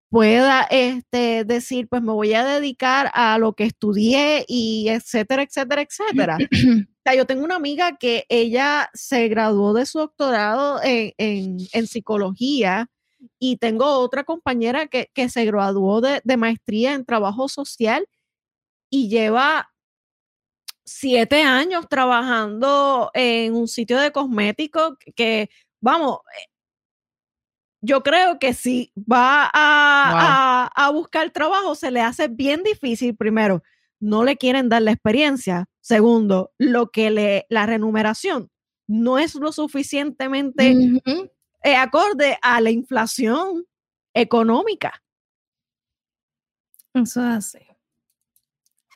[0.10, 5.82] pueda este, decir, pues me voy a dedicar a lo que estudié y etcétera, etcétera,
[5.82, 6.38] etcétera.
[7.16, 12.90] yo tengo una amiga que ella se graduó de su doctorado en, psicología
[13.40, 18.08] y tengo otra compañera que, se graduó de, de maestría en trabajo social
[18.90, 19.70] y lleva
[20.88, 25.50] siete años trabajando en un sitio de cosméticos que,
[25.82, 26.50] vamos, eh,
[27.82, 33.16] yo creo que si va a, buscar trabajo se le hace bien difícil.
[33.16, 33.62] Primero,
[34.00, 35.66] no le quieren dar la experiencia.
[35.82, 38.50] Segundo, lo que le, la remuneración
[38.88, 40.74] no es lo suficientemente
[41.64, 43.66] eh, acorde a la inflación
[44.14, 45.04] económica.
[46.94, 47.68] Eso hace.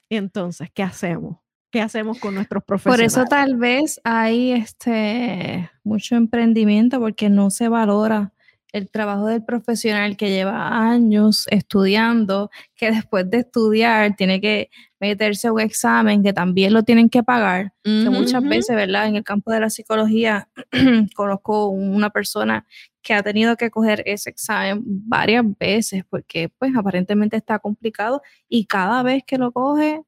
[0.09, 1.37] Entonces, ¿qué hacemos?
[1.71, 3.13] ¿Qué hacemos con nuestros Por profesionales?
[3.13, 8.33] eso tal vez hay este mucho emprendimiento porque no se valora
[8.73, 15.47] el trabajo del profesional que lleva años estudiando, que después de estudiar tiene que meterse
[15.47, 17.73] a un examen que también lo tienen que pagar.
[17.83, 18.49] Que muchas Ujú.
[18.49, 19.07] veces, ¿verdad?
[19.07, 20.47] En el campo de la psicología
[21.15, 22.65] conozco una persona
[23.01, 28.65] que ha tenido que coger ese examen varias veces porque pues aparentemente está complicado y
[28.67, 30.01] cada vez que lo coge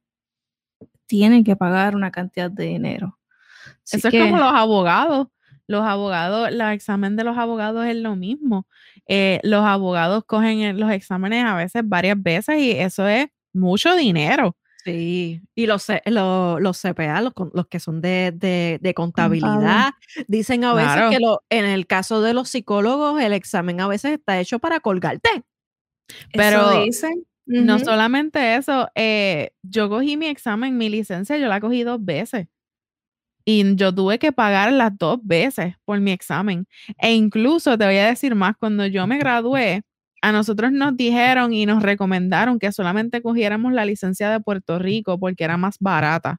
[1.14, 3.20] tienen que pagar una cantidad de dinero.
[3.84, 5.28] Así Eso es como los abogados.
[5.68, 8.66] Los abogados, el examen de los abogados es lo mismo.
[9.08, 14.58] Eh, los abogados cogen los exámenes a veces varias veces y eso es mucho dinero.
[14.84, 19.92] Sí, y los, C- lo- los CPA, los, los que son de, de- de contabilidad,
[20.28, 21.10] dicen a veces Claro.
[21.12, 24.80] que lo, en el caso de los psicólogos, el examen a veces está hecho para
[24.80, 25.30] colgarte.
[26.32, 26.82] Eso
[27.46, 32.48] No solamente eso, eh, yo cogí mi examen, mi licencia, yo la cogí dos veces.
[33.46, 36.66] Y yo tuve que pagar las dos veces por mi examen.
[36.98, 39.84] E incluso te voy a decir más, cuando yo me gradué,
[40.22, 45.20] a nosotros nos dijeron y nos recomendaron que solamente cogiéramos la licencia de Puerto Rico
[45.20, 46.38] porque era más barata.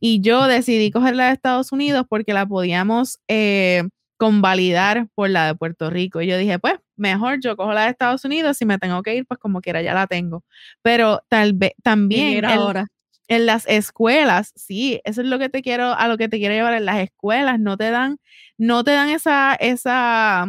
[0.00, 3.84] Y yo decidí coger la de Estados Unidos porque la podíamos eh,
[4.18, 6.20] convalidar por la de Puerto Rico.
[6.20, 9.14] Y yo dije, pues mejor yo cojo la de Estados Unidos, si me tengo que
[9.16, 10.44] ir, pues como quiera ya la tengo.
[10.82, 12.86] Pero tal vez también el- ahora.
[13.28, 16.54] en las escuelas, sí, eso es lo que te quiero, a lo que te quiero
[16.54, 18.18] llevar en las escuelas, no te dan,
[18.58, 20.46] no te dan esa, esa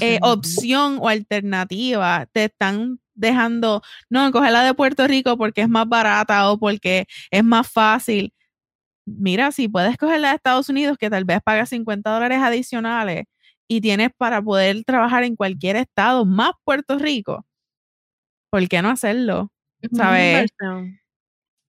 [0.00, 5.68] eh, opción o alternativa, te están dejando, no, coger la de Puerto Rico porque es
[5.68, 8.32] más barata o porque es más fácil.
[9.06, 13.24] Mira, si puedes coger la de Estados Unidos, que tal vez pagas 50 dólares adicionales
[13.68, 17.44] y tienes para poder trabajar en cualquier estado, más Puerto Rico,
[18.50, 19.50] ¿por qué no hacerlo?
[19.92, 20.50] ¿sabes?
[20.60, 21.00] inversión.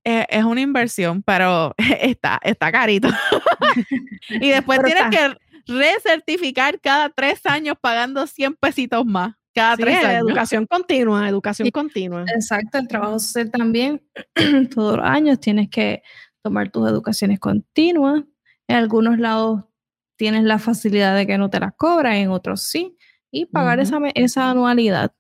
[0.04, 3.10] es, es una inversión, pero está, está carito.
[4.30, 5.38] y después Pero tienes que
[5.74, 9.34] recertificar cada tres años pagando 100 pesitos más.
[9.56, 10.28] Cada Sí, tres es años.
[10.30, 11.72] educación continua, educación Sí.
[11.72, 12.26] continua.
[12.36, 14.02] Exacto, el trabajo social también,
[14.76, 16.02] todos los años tienes que
[16.44, 18.24] tomar tus educaciones continuas.
[18.68, 19.64] En algunos lados
[20.18, 22.96] tienes la facilidad de que no te las cobran, en otros sí,
[23.32, 25.14] y pagar esa, esa anualidad.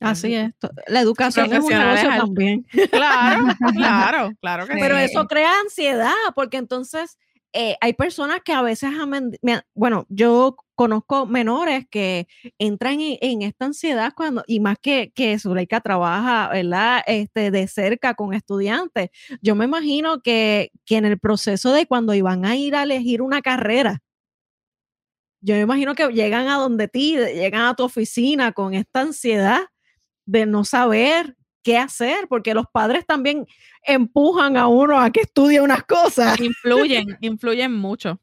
[0.00, 0.56] Así es.
[0.58, 2.66] to- La educación es un negocio al- también.
[2.90, 5.04] Claro, claro, claro que Pero sí.
[5.04, 7.18] eso crea ansiedad, porque entonces
[7.52, 8.90] eh, hay personas que a veces,
[9.42, 12.26] me- bueno, yo conozco menores que
[12.58, 17.02] entran en, esta ansiedad cuando, y más que, que Zuleika trabaja, ¿verdad?
[17.06, 19.10] Este, de cerca con estudiantes.
[19.42, 23.20] Yo me imagino que, que en el proceso de cuando iban a ir a elegir
[23.20, 24.02] una carrera,
[25.42, 29.60] yo me imagino que llegan a donde ti, llegan a tu oficina con esta ansiedad
[30.24, 33.44] de no saber qué hacer, porque los padres también
[33.82, 38.18] empujan a uno a que estudie unas cosas Influyen, influyen mucho.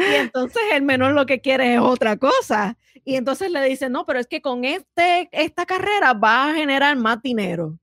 [0.00, 2.76] Y entonces el menor lo que quiere es otra cosa.
[3.04, 6.96] Y entonces le dicen, no, pero es que con este, esta carrera va a generar
[6.96, 7.78] más dinero.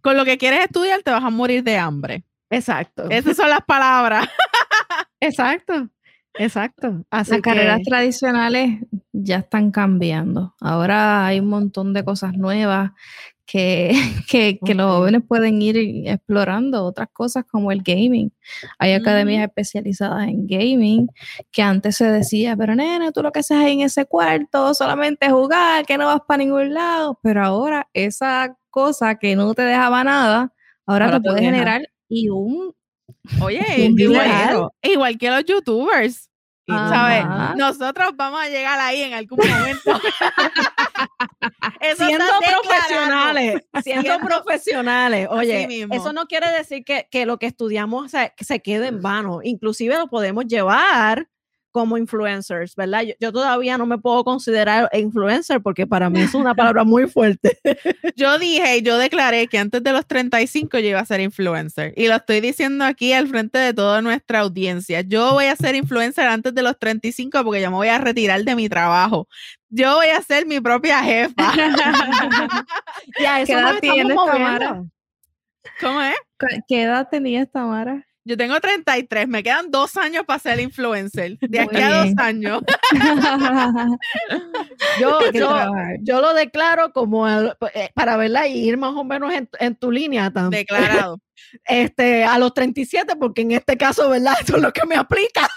[0.00, 2.24] Con lo que quieres estudiar te vas a morir de hambre.
[2.50, 3.08] Exacto.
[3.08, 4.28] Esas son las palabras.
[5.20, 5.88] Exacto.
[6.34, 7.04] Exacto.
[7.10, 8.80] Así Las carreras tradicionales
[9.12, 10.54] ya están cambiando.
[10.60, 12.92] Ahora hay un montón de cosas nuevas
[13.52, 13.92] que,
[14.30, 15.76] que, que los jóvenes pueden ir
[16.08, 18.32] explorando, otras cosas como el gaming.
[18.78, 19.44] Hay academias Mm.
[19.44, 21.08] especializadas en gaming
[21.50, 25.28] que antes se decía, pero nena, tú lo que haces ahí en ese cuarto solamente
[25.30, 27.18] jugar, que no vas para ningún lado.
[27.22, 30.52] Pero ahora esa cosa que no te dejaba nada,
[30.86, 32.72] ahora, Ahora te puede generar y un
[33.42, 33.60] Oye,
[33.90, 36.30] Un igual, igual que los youtubers.
[36.66, 37.24] ¿Sabes?
[37.24, 37.54] Ajá.
[37.56, 39.90] Nosotros vamos a llegar ahí en algún momento.
[41.82, 42.24] Eso siendo
[42.62, 45.28] profesionales, siendo profesionales.
[45.30, 49.02] Oye, eso no quiere decir que, que lo que estudiamos se, que se quede en
[49.02, 49.40] vano.
[49.42, 51.28] Inclusive lo podemos llevar
[51.72, 53.02] como influencers, ¿verdad?
[53.02, 57.08] Yo, yo todavía no me puedo considerar influencer porque para mí es una palabra muy
[57.08, 57.58] fuerte.
[58.16, 61.94] Yo dije y yo declaré que antes de los 35 yo iba a ser influencer.
[61.96, 65.00] Y lo estoy diciendo aquí al frente de toda nuestra audiencia.
[65.00, 68.44] Yo voy a ser influencer antes de los 35 porque yo me voy a retirar
[68.44, 69.28] de mi trabajo.
[69.70, 71.52] Yo voy a ser mi propia jefa.
[73.18, 74.16] Y a eso ¿Qué edad estamos tienes.
[74.16, 74.84] Tamara?
[75.80, 76.16] ¿Cómo es?
[76.68, 78.06] ¿Qué edad tenías, Tamara?
[78.24, 81.38] Yo tengo 33, me quedan dos años para ser influencer.
[81.40, 82.62] De Muy aquí a dos años.
[86.02, 89.74] Yo, lo declaro como el- eh, para verla y ir más o menos en, en
[89.74, 90.60] tu línea también.
[90.62, 91.20] Declarado.
[91.66, 94.34] Este, a los 37, porque en este caso, ¿verdad?
[94.40, 95.48] Eso es lo que me aplica.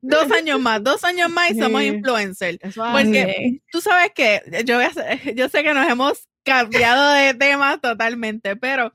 [0.00, 1.88] Dos años más, dos años más y somos Sí.
[1.88, 2.58] influencer.
[2.62, 3.60] Eso Porque-.
[3.70, 7.78] Tú sabes que yo, voy a hacer- yo sé que nos hemos cambiado de tema
[7.78, 8.92] totalmente, pero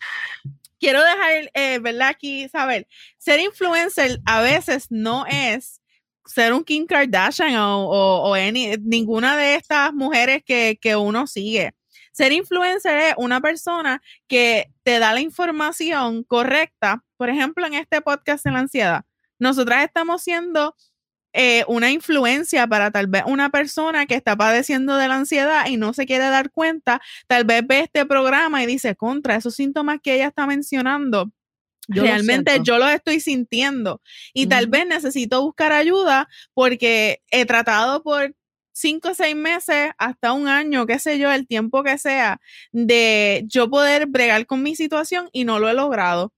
[0.82, 1.80] quiero dejar, eh.
[2.04, 5.80] Aquí saber, ser influencer a veces no es
[6.26, 8.36] ser un Kim Kardashian o,
[8.82, 11.72] ninguna de estas mujeres que, que uno sigue.
[12.12, 17.04] Ser influencer es una persona que te da la información correcta.
[17.16, 19.06] Por ejemplo, en este podcast de la ansiedad,
[19.40, 20.76] nosotras estamos siendo
[21.34, 25.78] eh, una influencia para tal vez una persona que está padeciendo de la ansiedad y
[25.78, 30.00] no se quiere dar cuenta, tal vez ve este programa y dice, contra esos síntomas
[30.02, 31.32] que ella está mencionando.
[31.88, 34.02] Realmente yo los estoy sintiendo
[34.34, 38.34] y tal vez necesito buscar ayuda porque he tratado por
[38.72, 42.40] cinco o seis meses hasta un año, qué sé yo, el tiempo que sea,
[42.72, 46.34] de yo poder bregar con mi situación y no lo he logrado.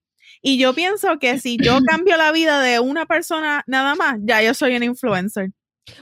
[0.46, 4.44] Y yo pienso que si yo cambio la vida de una persona nada más, ya
[4.44, 5.52] yo soy un influencer.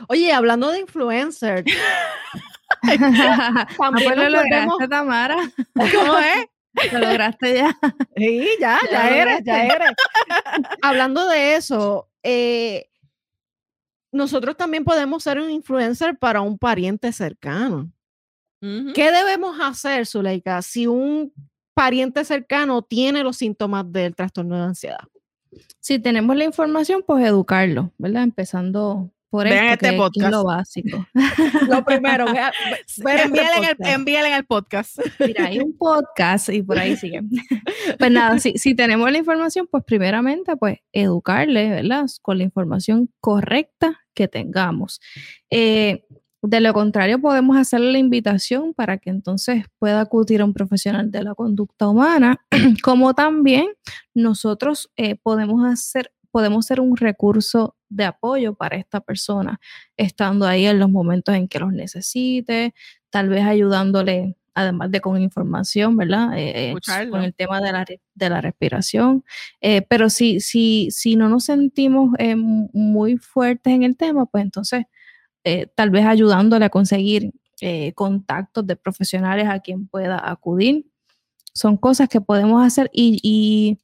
[0.10, 1.64] Oye, hablando de influencer.
[3.78, 5.38] también lo lograste, Tamara.
[5.76, 6.92] ¿Cómo es?
[6.94, 7.78] Lo lograste ya.
[8.16, 9.92] Sí, ya, ya, eres, ya eres.
[10.82, 12.90] hablando de eso, eh,
[14.12, 17.92] nosotros también podemos ser un influencer para un pariente cercano.
[18.62, 21.34] ¿Qué debemos hacer, Zuleika, si un
[21.74, 25.08] pariente cercano tiene los síntomas del trastorno de ansiedad.
[25.80, 28.24] Si tenemos la información, pues educarlo, ¿verdad?
[28.24, 30.26] Empezando por esto, este podcast.
[30.26, 31.08] Es lo básico.
[31.70, 32.26] lo primero,
[32.98, 35.00] envíale, en el, podcast.
[35.20, 37.22] Mira, hay un podcast y por ahí sigue.
[37.98, 42.08] Pues nada, si, si tenemos la información, pues primeramente, pues educarle, ¿verdad?
[42.22, 45.00] Con la información correcta que tengamos.
[45.50, 46.06] Eh,
[46.42, 51.12] de lo contrario, podemos hacerle la invitación para que entonces pueda acudir a un profesional
[51.12, 52.44] de la conducta humana,
[52.84, 53.68] como también
[54.16, 59.60] nosotros eh, podemos hacer, podemos ser un recurso de apoyo para esta persona,
[59.98, 62.74] estando ahí en los momentos en que los necesite,
[63.12, 66.36] tal vez ayudándole, además de con información, ¿verdad?
[66.38, 67.86] Eh, eh, con el tema de la,
[68.16, 69.24] de la respiración.
[69.90, 72.16] pero si, si, si no nos sentimos
[72.74, 74.86] muy fuertes en el tema, pues entonces
[75.44, 77.32] eh, tal vez ayudándole a conseguir
[77.62, 80.88] eh, contactos de profesionales a quien pueda acudir.
[81.54, 83.78] Son cosas que podemos hacer y,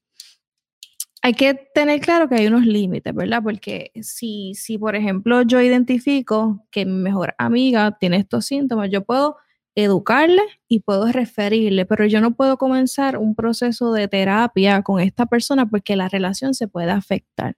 [1.24, 3.42] hay que tener claro que hay unos límites, ¿verdad?
[3.44, 9.04] Porque si, si, por ejemplo, yo identifico que mi mejor amiga tiene estos síntomas, yo
[9.04, 9.36] puedo
[9.76, 15.26] educarle y puedo referirle, pero yo no puedo comenzar un proceso de terapia con esta
[15.28, 17.58] persona porque la relación se puede afectar.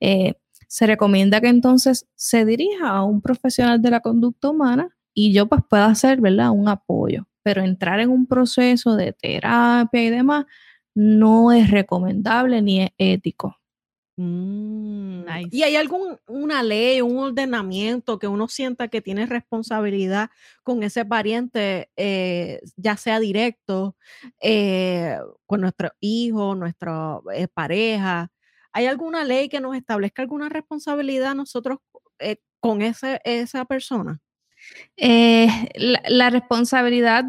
[0.00, 0.34] Eh,
[0.72, 5.46] se recomienda que entonces se dirija a un profesional de la conducta humana y yo
[5.46, 6.50] pues pueda hacer, ¿verdad?
[6.50, 7.26] Un apoyo.
[7.42, 10.46] Pero entrar en un proceso de terapia y demás
[10.94, 13.54] no es recomendable ni es ético.
[14.16, 20.30] Mm, ¿Y hay alguna ley, un ordenamiento que uno sienta que tiene responsabilidad
[20.62, 23.94] con ese pariente, eh, ya sea directo,
[24.40, 28.32] eh, con nuestro hijo, nuestra eh, pareja?
[28.72, 31.78] ¿Hay alguna ley que nos establezca alguna responsabilidad nosotros
[32.18, 34.20] eh, con ese, esa persona?
[34.96, 35.48] Eh,
[36.08, 37.24] la, responsabilidad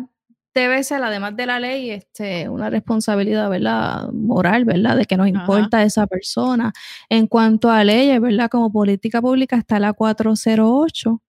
[0.53, 4.11] debe ser, además de la ley, este, una responsabilidad, ¿verdad?
[4.11, 4.97] Moral, ¿verdad?
[4.97, 6.71] De que nos importa esa persona.
[7.09, 8.49] En cuanto a leyes, ¿verdad?
[8.49, 11.21] Como política pública está la 408,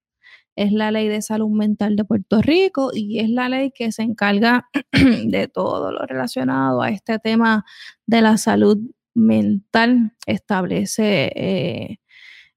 [0.55, 4.03] es la ley de salud mental de Puerto Rico y es la ley que se
[4.03, 4.69] encarga
[5.25, 7.65] de todo lo relacionado a este tema
[8.05, 8.77] de la salud
[9.15, 11.97] mental establece eh,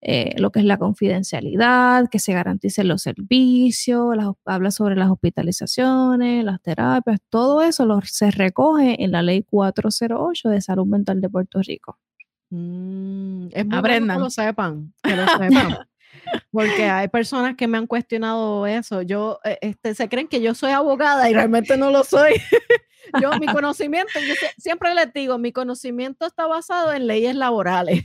[0.00, 6.44] eh, lo que es la confidencialidad, que se garanticen los servicios, habla sobre las hospitalizaciones,
[6.44, 11.28] las terapias, todo eso lo, se recoge en la ley 408 de salud mental de
[11.28, 11.98] Puerto Rico.
[12.50, 15.78] Mm, es muy bueno que lo sepan, que lo sepan.
[16.50, 19.02] Porque hay personas que me han cuestionado eso.
[19.02, 22.32] Yo, eh, este, se creen que yo soy abogada y realmente no lo soy.
[23.20, 28.04] yo, mi conocimiento, yo siempre les digo, mi conocimiento está basado en leyes laborales.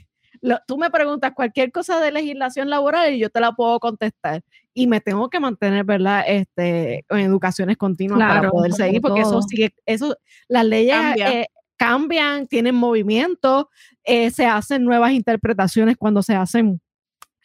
[0.67, 4.41] tú me preguntas cualquier cosa de legislación laboral y yo te la puedo contestar.
[4.73, 6.23] Y me tengo que mantener, ¿verdad?
[6.27, 10.15] Este, en educaciones continuas para poder seguir, porque eso sigue, eso,
[10.47, 11.47] las leyes eh,
[11.77, 13.69] cambian, tienen movimiento,
[14.03, 16.81] eh, se hacen nuevas interpretaciones cuando se hacen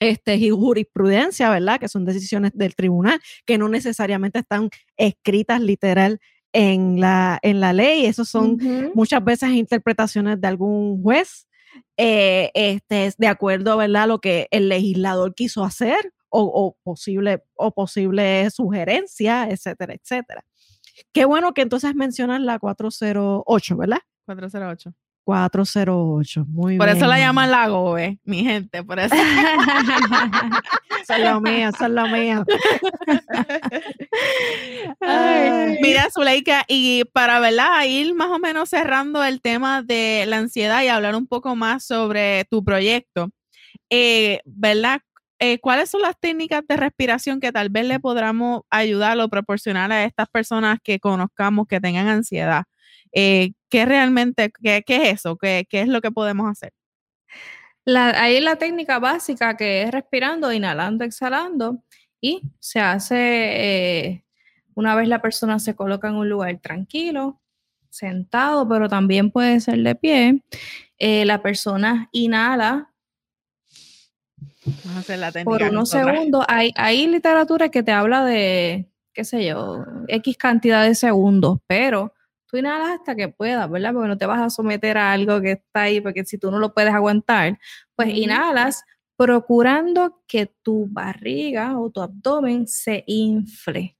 [0.00, 1.80] este, jurisprudencia, ¿verdad?
[1.80, 6.20] Que son decisiones del tribunal que no necesariamente están escritas literal
[6.58, 8.04] en la, en la ley.
[8.06, 8.58] Esos son
[8.92, 11.46] muchas veces interpretaciones de algún juez,
[11.96, 14.02] eh, este, de acuerdo, ¿verdad?
[14.02, 20.44] A lo que el legislador quiso hacer o, posible, o posible sugerencia, etcétera, etcétera.
[21.12, 24.00] Qué bueno que entonces mencionas la 408, ¿verdad?
[24.26, 24.92] 408.
[25.28, 26.46] 408.
[26.48, 29.14] Muy Por eso la llaman la GOBE, mi gente, por eso.
[31.02, 32.44] Eso es lo mío, eso es lo mío.
[35.00, 37.84] Ay, Mira, Zuleika, y para ¿verdad?
[37.86, 41.84] ir más o menos cerrando el tema de la ansiedad y hablar un poco más
[41.84, 43.30] sobre tu proyecto,
[43.88, 45.00] eh, ¿verdad?
[45.38, 49.92] Eh, ¿Cuáles son las técnicas de respiración que tal vez le podamos ayudar o proporcionar
[49.92, 52.64] a estas personas que conozcamos que tengan ansiedad?
[53.12, 55.36] Eh, ¿Qué realmente, qué, qué es eso?
[55.36, 56.72] ¿Qué, ¿Qué es lo que podemos hacer?
[57.84, 61.82] La, hay la técnica básica que es respirando, inhalando, exhalando
[62.20, 64.24] y se hace eh,
[64.74, 67.40] una vez la persona se coloca en un lugar tranquilo,
[67.88, 70.42] sentado, pero también puede ser de pie.
[70.98, 72.92] eh, la persona inhala
[74.84, 75.50] Vamos a hacer la técnica.
[75.50, 76.44] por unos segundos.
[76.48, 82.12] Hay, hay literatura que te habla de, qué sé yo, X cantidad de segundos, pero
[82.48, 83.92] tú inhalas hasta que puedas, ¿verdad?
[83.94, 86.58] Porque no te vas a someter a algo que está ahí, porque si tú no
[86.58, 87.58] lo puedes aguantar,
[87.96, 88.84] pues inhalas
[89.16, 93.96] procurando que tu barriga o tu abdomen se infle.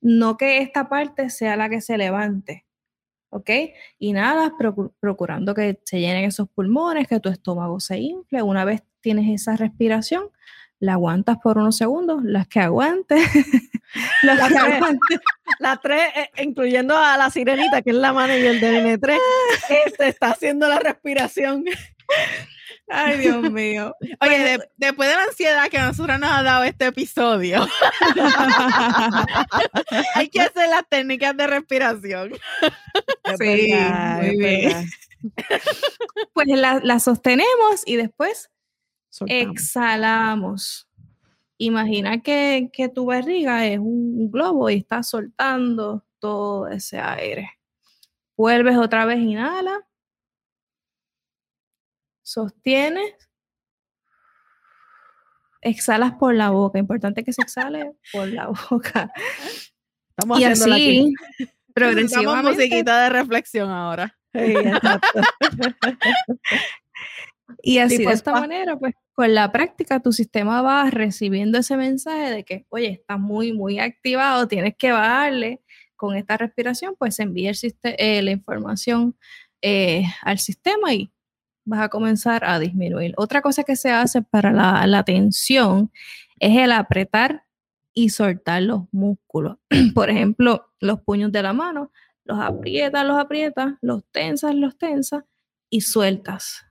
[0.00, 2.64] No que esta parte sea la que se levante.
[3.30, 3.50] ¿Ok?
[3.98, 8.42] Inhalas procu- procurando que se llenen esos pulmones, que tu estómago se infle.
[8.42, 10.30] Una vez tienes esa respiración,
[10.78, 13.22] la aguantas por unos segundos, las que aguantes.
[14.22, 14.62] las que tres.
[14.74, 15.20] aguantes.
[15.60, 19.16] Las tres, eh, incluyendo a la sirenita, que es la manager del N3,
[19.86, 21.64] este, está haciendo la respiración.
[22.88, 23.94] Ay, Dios mío.
[24.20, 27.64] Oye, de- después de la ansiedad que a nosotros nos ha dado este episodio,
[30.14, 32.32] hay que hacer las técnicas de respiración.
[33.24, 34.62] Es Sí, verdad, muy bien.
[34.72, 34.84] verdad.
[36.32, 38.50] Pues la, la sostenemos y después
[39.16, 39.54] Soltamos.
[39.54, 40.88] exhalamos.
[41.56, 47.50] Imagina que, que tu barriga es un, globo y estás soltando todo ese aire.
[48.36, 49.86] Vuelves otra vez, inhala.
[52.22, 53.14] Sostienes.
[55.62, 56.78] Exhalas por la boca.
[56.78, 59.10] Importante que se exhale por la boca.
[60.10, 60.52] Estamos y aquí.
[60.52, 62.50] así, Necesitamos progresivamente.
[62.50, 64.14] musiquita de reflexión ahora.
[64.34, 65.20] Sí, exacto.
[67.62, 71.78] Y así pues, de esta manera, pues con la práctica tu sistema va recibiendo ese
[71.78, 75.62] mensaje de que, oye, estás muy, muy activado, tienes que bajarle
[75.96, 77.52] con esta respiración, pues envía
[77.82, 79.16] eh, la información
[79.62, 81.10] eh, al sistema y
[81.64, 83.14] vas a comenzar a disminuir.
[83.16, 85.90] Otra cosa que se hace para la, la tensión
[86.38, 87.46] es el apretar
[87.94, 89.56] y soltar los músculos.
[89.94, 91.90] Por ejemplo, los puños de la mano,
[92.24, 95.24] los aprietas, los aprietas, los tensas, los tensas
[95.70, 96.65] y sueltas.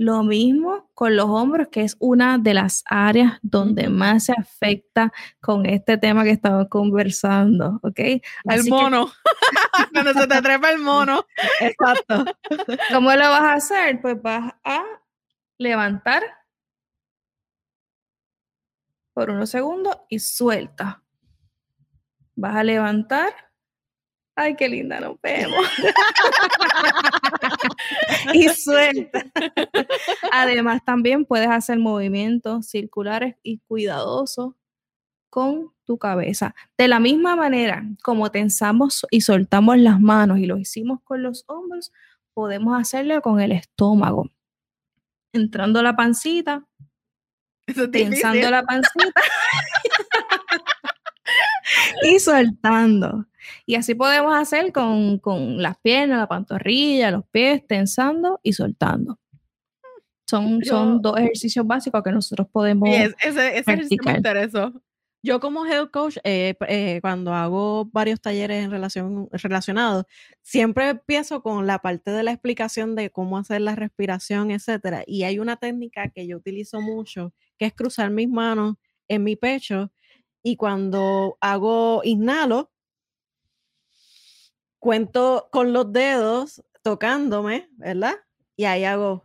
[0.00, 5.12] Lo mismo con los hombros, que es una de las áreas donde más se afecta
[5.42, 7.98] con este tema que estamos conversando, ¿ok?
[7.98, 9.12] El que, mono.
[9.92, 11.26] Cuando se te trepa el mono.
[11.60, 12.24] Exacto.
[12.90, 14.00] ¿Cómo lo vas a hacer?
[14.00, 14.82] Pues vas a
[15.58, 16.22] levantar
[19.12, 21.02] por unos segundos y suelta.
[22.36, 23.49] Vas a levantar.
[24.42, 25.54] Ay, qué linda, nos vemos.
[28.32, 29.22] y suelta.
[30.32, 34.54] Además, también puedes hacer movimientos circulares y cuidadosos
[35.28, 36.54] con tu cabeza.
[36.78, 41.44] De la misma manera como tensamos y soltamos las manos y lo hicimos con los
[41.46, 41.92] hombros,
[42.32, 44.30] podemos hacerlo con el estómago.
[45.34, 46.64] Entrando la pancita,
[47.66, 48.50] Eso es tensando difícil.
[48.52, 49.20] la pancita
[52.02, 53.26] y soltando.
[53.66, 59.18] Y así podemos hacer con, con las piernas, la pantorrilla, los pies, tensando y soltando.
[60.28, 62.88] Son, Yo- son dos ejercicios básicos que nosotros podemos...
[62.88, 64.12] Y es- ese, ese ejercicio me.
[65.22, 70.06] Yo como health coach, eh, eh, cuando hago varios talleres en relación, relacionados,
[70.40, 75.02] siempre empiezo con la parte de la explicación de cómo hacer la respiración, etcétera.
[75.06, 78.76] Y hay una técnica que yo utilizo mucho, que es cruzar mis manos
[79.08, 79.92] en mi pecho
[80.42, 82.70] y cuando hago inhalo,
[84.78, 88.14] cuento con los dedos tocándome, ¿verdad?
[88.56, 89.24] Y ahí hago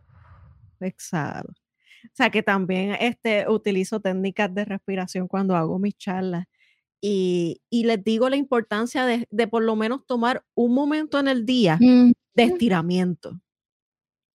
[0.80, 1.50] exhalo.
[1.50, 6.46] O sea que también este, utilizo técnicas de respiración cuando hago mis charlas.
[7.00, 11.28] Y, y les digo la importancia de, de por lo menos tomar un momento en
[11.28, 13.40] el día Mm, de estiramiento.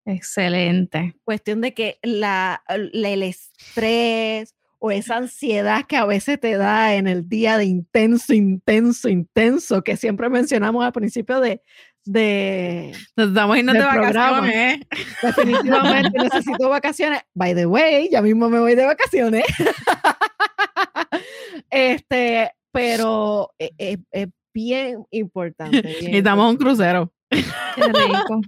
[0.05, 1.15] excelente.
[1.23, 6.95] Cuestión de que la, la- el estrés o esa ansiedad que a veces te da
[6.95, 11.61] en el día de intenso, intenso, intenso, que siempre mencionamos al principio de,
[12.03, 14.79] de Nos estamos yendo de vacaciones,
[15.21, 17.21] definitivamente necesito vacaciones.
[17.35, 19.45] By the way, ya mismo me voy de vacaciones.
[21.69, 25.95] este, pero e- e- es, bien importante.
[25.99, 27.13] bien en un crucero.
[27.29, 28.41] Qué rico.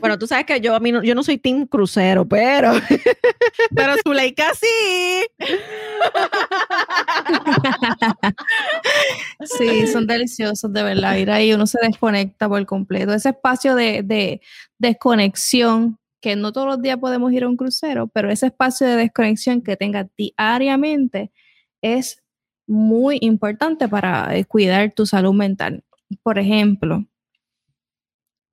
[0.00, 2.72] Bueno, tú sabes que yo, a mí no, yo no soy team crucero, pero
[3.74, 5.26] Pero Zuleika sí.
[9.44, 11.16] Sí, son deliciosos, de verdad.
[11.16, 13.12] Ir ahí uno se desconecta por completo.
[13.14, 14.40] Ese espacio de, de
[14.78, 18.96] desconexión, que no todos los días podemos ir a un crucero, pero ese espacio de
[18.96, 21.32] desconexión que tenga diariamente
[21.80, 22.22] es
[22.66, 25.82] muy importante para eh, cuidar tu salud mental.
[26.22, 27.06] Por ejemplo,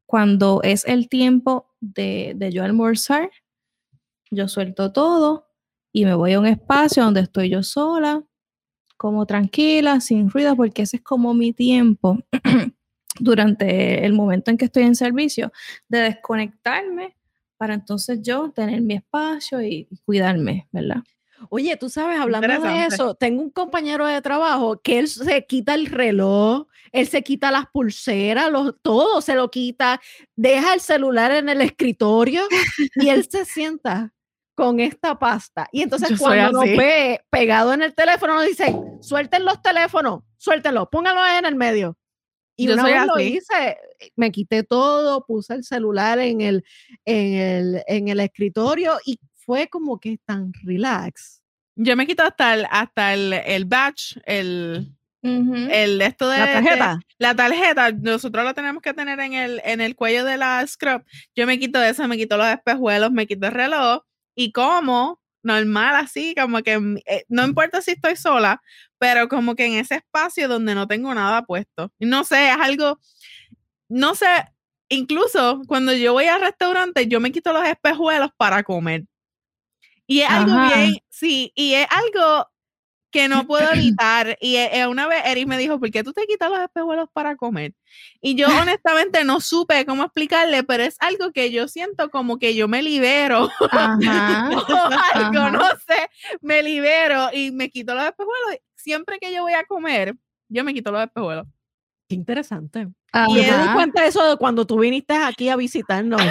[0.07, 3.29] cuando es el tiempo de, de yo almorzar,
[4.31, 5.47] yo suelto todo
[5.91, 8.23] y me voy a un espacio donde estoy yo sola,
[8.97, 12.17] como tranquila, sin ruido, porque ese es como mi tiempo
[13.19, 15.51] durante el momento en que estoy en servicio,
[15.87, 17.15] de desconectarme
[17.57, 21.03] para entonces yo tener mi espacio y cuidarme, ¿verdad?
[21.49, 25.75] Oye, tú sabes, hablando de eso, tengo un compañero de trabajo que él se quita
[25.75, 30.01] el reloj, él se quita las pulseras, los, todo se lo quita,
[30.35, 32.43] deja el celular en el escritorio
[32.95, 34.13] y él se sienta
[34.55, 35.67] con esta pasta.
[35.71, 40.23] Y entonces Yo cuando nos ve pegado en el teléfono, nos dice, suelten los teléfonos,
[40.37, 41.97] suéltenlos, pónganlos en el medio.
[42.59, 43.37] Y Yo una vez lo así.
[43.37, 43.77] hice,
[44.15, 46.65] me quité todo, puse el celular en el,
[47.05, 51.43] en el, en el escritorio y fue como que tan relax.
[51.75, 54.96] Yo me quito hasta el, hasta el, el badge, el,
[55.27, 55.55] Ujú.
[55.69, 56.99] el esto de La de- tarjeta.
[57.17, 61.03] la tarjeta, nosotros la tenemos que tener en el, en el cuello de la scrub.
[61.35, 64.01] Yo me quito eso, me quito los espejuelos, me quito el reloj
[64.35, 68.61] y como normal así, como que mm, eh, no importa si estoy sola,
[68.97, 71.91] pero como que en ese espacio donde no tengo nada puesto.
[71.99, 72.99] No sé, es algo,
[73.89, 74.27] no sé,
[74.89, 79.03] incluso cuando yo voy al restaurante, yo me quito los espejuelos para comer.
[80.05, 80.75] Y es algo Ajá.
[80.77, 82.47] bien, sí, y es algo
[83.17, 84.37] que no puedo evitar.
[84.39, 87.09] Y eh, eh, una vez Eric me dijo, ¿por qué tú te quitas los espejuelos
[87.11, 87.73] para comer?
[88.21, 92.53] Y yo honestamente no supe cómo explicarle, pero es algo que yo siento como que
[92.53, 94.49] yo me libero Ajá.
[94.51, 95.51] o algo, Ajá.
[95.51, 96.09] no sé,
[96.41, 98.59] me libero y me quito los espejuelos.
[98.75, 100.15] Siempre que yo voy a comer,
[100.47, 101.47] yo me quito los espejuelos.
[102.09, 102.87] Qué interesante.
[103.11, 103.29] Ajá.
[103.29, 106.21] Y me di cuenta de eso de cuando tú viniste aquí a visitarnos.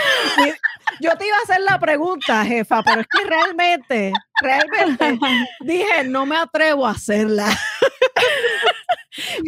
[1.01, 5.19] Yo te iba a hacer la pregunta, jefa, pero es que realmente, realmente
[5.61, 7.49] dije, no me atrevo a hacerla.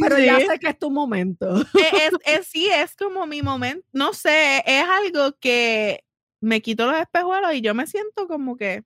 [0.00, 1.60] Pero ya sé que es tu momento.
[1.60, 6.04] Eh, es, es- sí, es como mi momento, no sé, es algo que
[6.40, 8.82] me quito los espejuelos y yo me siento como que...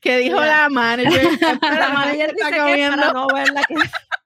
[0.00, 1.28] Que dijo la manager.
[1.62, 3.12] La manager está comiendo.
[3.12, 3.74] no ver la que-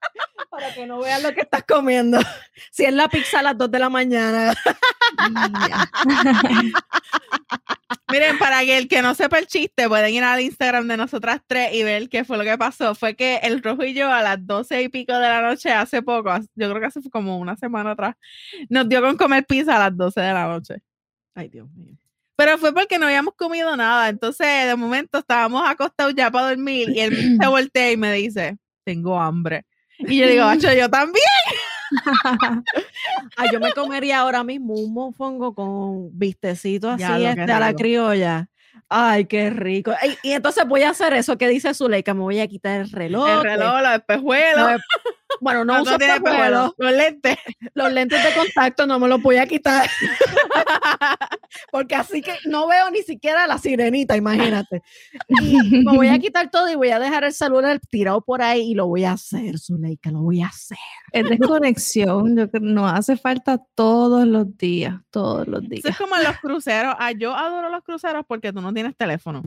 [0.51, 2.19] para que no vean lo que estás comiendo.
[2.71, 4.55] Si es la pizza a las 2 de la mañana.
[8.11, 11.41] Miren, para que el que no sepa el chiste, pueden ir al Instagram de nosotras
[11.47, 12.95] tres y ver qué fue lo que pasó.
[12.95, 16.03] Fue que el rojo y yo a las doce y pico de la noche, hace
[16.03, 18.17] poco, yo creo que hace como una semana atrás,
[18.69, 20.83] nos dio con comer pizza a las 12 de la noche.
[21.35, 21.97] Ay, Dios mío.
[22.37, 24.09] Pero fue porque no habíamos comido nada.
[24.09, 28.59] Entonces, de momento estábamos acostados ya para dormir y él se voltea y me dice,
[28.85, 29.65] tengo hambre.
[29.99, 31.25] Y yo digo, "Acho, yo también.
[33.37, 37.75] Ay, yo me comería ahora mismo un mofongo con vistecito así Ya este, a la
[37.75, 38.49] criolla.
[38.89, 39.93] Ay, qué rico.
[40.01, 42.91] Ay, y entonces voy a hacer eso que dice Zuleika, me voy a quitar el
[42.91, 43.29] reloj.
[43.29, 44.81] El pues, reloj, los espejuelos.
[45.35, 47.39] no, bueno, no, no, uso tiene espejuelos, espejuelos, los lentes.
[47.75, 49.89] los lentes de contacto no me los voy a quitar.
[51.71, 54.83] Porque así que no veo ni siquiera la sirenita, imagínate.
[55.29, 58.73] Y me voy a quitar todo y voy a dejar el celular tirado por ahí
[58.73, 60.79] y lo voy a hacer, Zuleika, lo voy a hacer.
[61.13, 65.85] Es desconexión, yo creo que nos hace falta todos los días, todos los Eso días.
[65.87, 66.95] es como en los cruceros.
[66.99, 69.43] Ah, yo adoro los cruceros porque tú no tienes teléfono.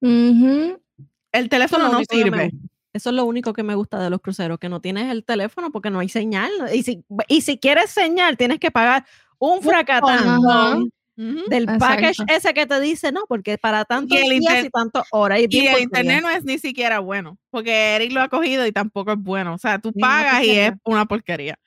[0.00, 2.52] El teléfono no sirve.
[2.92, 5.70] Eso es lo único que me gusta de los cruceros, que no tienes el teléfono
[5.70, 6.50] porque no hay señal.
[6.72, 9.06] Y si, y si quieres señal, tienes que pagar
[9.38, 15.04] un fracatán del package ese que te dice, no, porque para tantos días y tantas
[15.10, 15.40] horas.
[15.40, 18.72] Y, Y el internet no es ni siquiera bueno, porque Eric lo ha cogido y
[18.72, 19.54] tampoco es bueno.
[19.54, 21.58] O sea, tú Sí, pagas y es una porquería.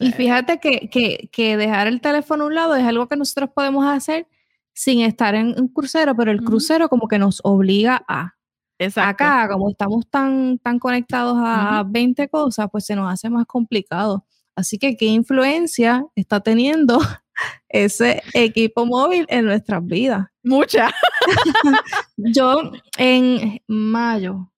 [0.00, 3.50] Y fíjate que, que, que dejar el teléfono a un lado es algo que nosotros
[3.54, 4.26] podemos hacer
[4.72, 8.34] sin estar en un crucero, pero el crucero como que nos obliga a.
[8.78, 9.24] Exacto.
[9.24, 14.26] Acá, como estamos tan, tan conectados a 20 cosas, pues se nos hace más complicado.
[14.56, 16.98] Así que, ¿qué influencia está teniendo
[17.68, 20.26] ese equipo móvil en nuestras vidas?
[20.42, 20.90] Mucha.
[22.16, 24.50] Yo en mayo,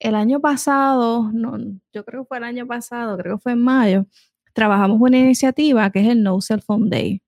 [0.00, 1.58] el año pasado, no,
[1.92, 4.06] yo creo que fue el año pasado, creo que fue en mayo,
[4.54, 7.22] trabajamos una iniciativa que es el No Cell Phone Day.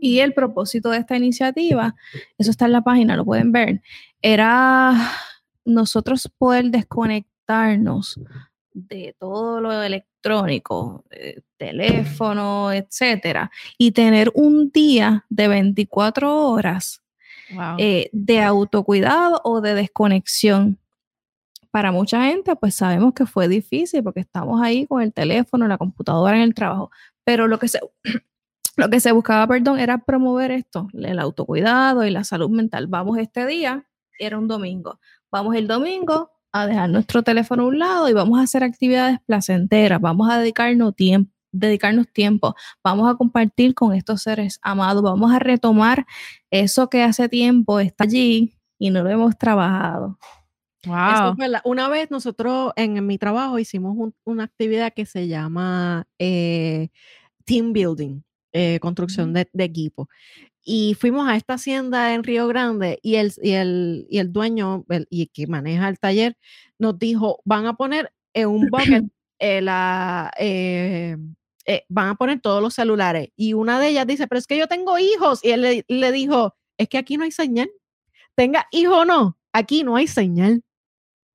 [0.00, 1.94] Y el propósito de esta iniciativa,
[2.38, 3.82] eso está en la página, lo pueden ver,
[4.22, 4.92] era
[5.64, 8.20] nosotros poder desconectarnos
[8.72, 17.02] de todo lo, ele- electrónico, eh, teléfono, etcétera, y tener un día de 24 horas
[17.78, 20.76] eh, de autocuidado o de desconexión.
[21.70, 25.78] Para mucha gente, pues sabemos que fue difícil porque estamos ahí con el teléfono, la
[25.78, 26.90] computadora en el trabajo,
[27.24, 27.78] pero lo que se,
[28.78, 32.86] lo que se buscaba, perdón, era promover esto, el autocuidado y la salud mental.
[32.86, 33.86] Vamos este día,
[34.18, 35.00] era un domingo,
[35.30, 39.18] vamos el domingo a dejar nuestro teléfono a un lado y vamos a hacer actividades
[39.26, 42.54] placenteras, vamos a dedicarnos tiempo dedicarnos tiempo,
[42.84, 46.06] vamos a compartir con estos seres amados, vamos a retomar
[46.50, 50.18] eso que hace tiempo está allí y no lo hemos trabajado.
[50.86, 51.36] Wow.
[51.64, 56.90] Una vez nosotros en, mi trabajo hicimos una actividad que se llama eh,
[57.44, 58.20] team building,
[58.52, 60.08] eh, construcción de, equipo.
[60.64, 64.84] Y fuimos a esta hacienda en Río Grande y el, y el, y el dueño
[65.10, 66.36] y que maneja el taller
[66.78, 69.04] nos dijo, van a poner en un bucket
[69.38, 73.28] eh, la, eh, van a poner todos los celulares.
[73.36, 75.44] Y una de ellas dice, pero es que yo tengo hijos.
[75.44, 77.70] Y él le, dijo, es que aquí no hay señal.
[78.34, 80.62] Tenga hijo o no, aquí no hay señal.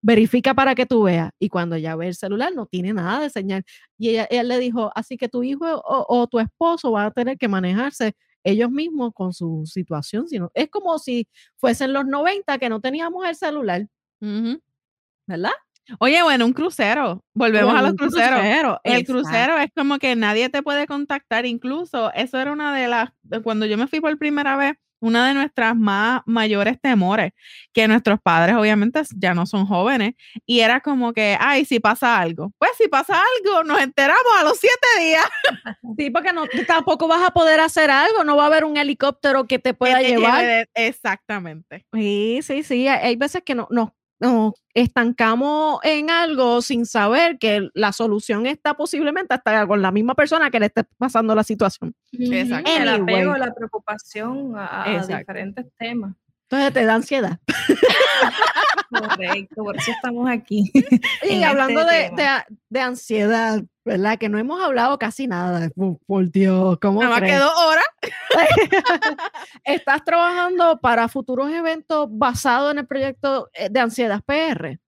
[0.05, 1.31] Verifica para que tú veas.
[1.39, 3.63] Y cuando ya ve el celular, no tiene nada de señal.
[3.97, 7.37] Y ella, él le dijo, así que tu hijo o, tu esposo van a tener
[7.37, 10.27] que manejarse ellos mismos con su situación.
[10.27, 13.87] Sino, es como si fuesen los 90 que no teníamos el celular.
[14.19, 15.53] ¿Verdad?
[15.99, 17.23] Oye, bueno, un crucero.
[17.33, 18.77] Volvemos a los cruceros.
[18.83, 21.45] el crucero es como que nadie te puede contactar.
[21.45, 23.09] Incluso eso era una de las,
[23.43, 24.73] cuando yo me fui por primera vez,
[25.03, 27.33] una de nuestras más mayores temores,
[27.73, 30.13] que nuestros padres obviamente ya no son jóvenes,
[30.45, 32.53] y era como que, ay, si pasa algo.
[32.57, 35.25] Pues si pasa algo, nos enteramos a los siete días.
[35.95, 39.45] Sí, porque no, tampoco vas a poder hacer algo, no va a haber un helicóptero
[39.45, 40.67] que te pueda llevar.
[40.73, 41.85] exactamente.
[41.93, 47.69] Sí, sí, sí, hay veces que no, no nos estancamos en algo sin saber que
[47.73, 51.93] la solución está posiblemente hasta con la misma persona que le esté pasando la situación.
[52.11, 52.71] Exacto.
[52.71, 56.15] El apego, la preocupación a, diferentes temas.
[56.43, 57.39] Entonces te da ansiedad.
[58.89, 60.71] Correcto, por eso estamos aquí.
[61.29, 62.27] Y hablando este de,
[62.69, 64.17] de, ansiedad, ¿verdad?
[64.17, 65.69] Que no hemos hablado casi nada.
[66.07, 67.85] Por, Dios, ¿cómo Nada más que dos horas.
[69.63, 74.79] ¿Estás trabajando para futuros eventos basados en el proyecto eh, de Ansiedad PR?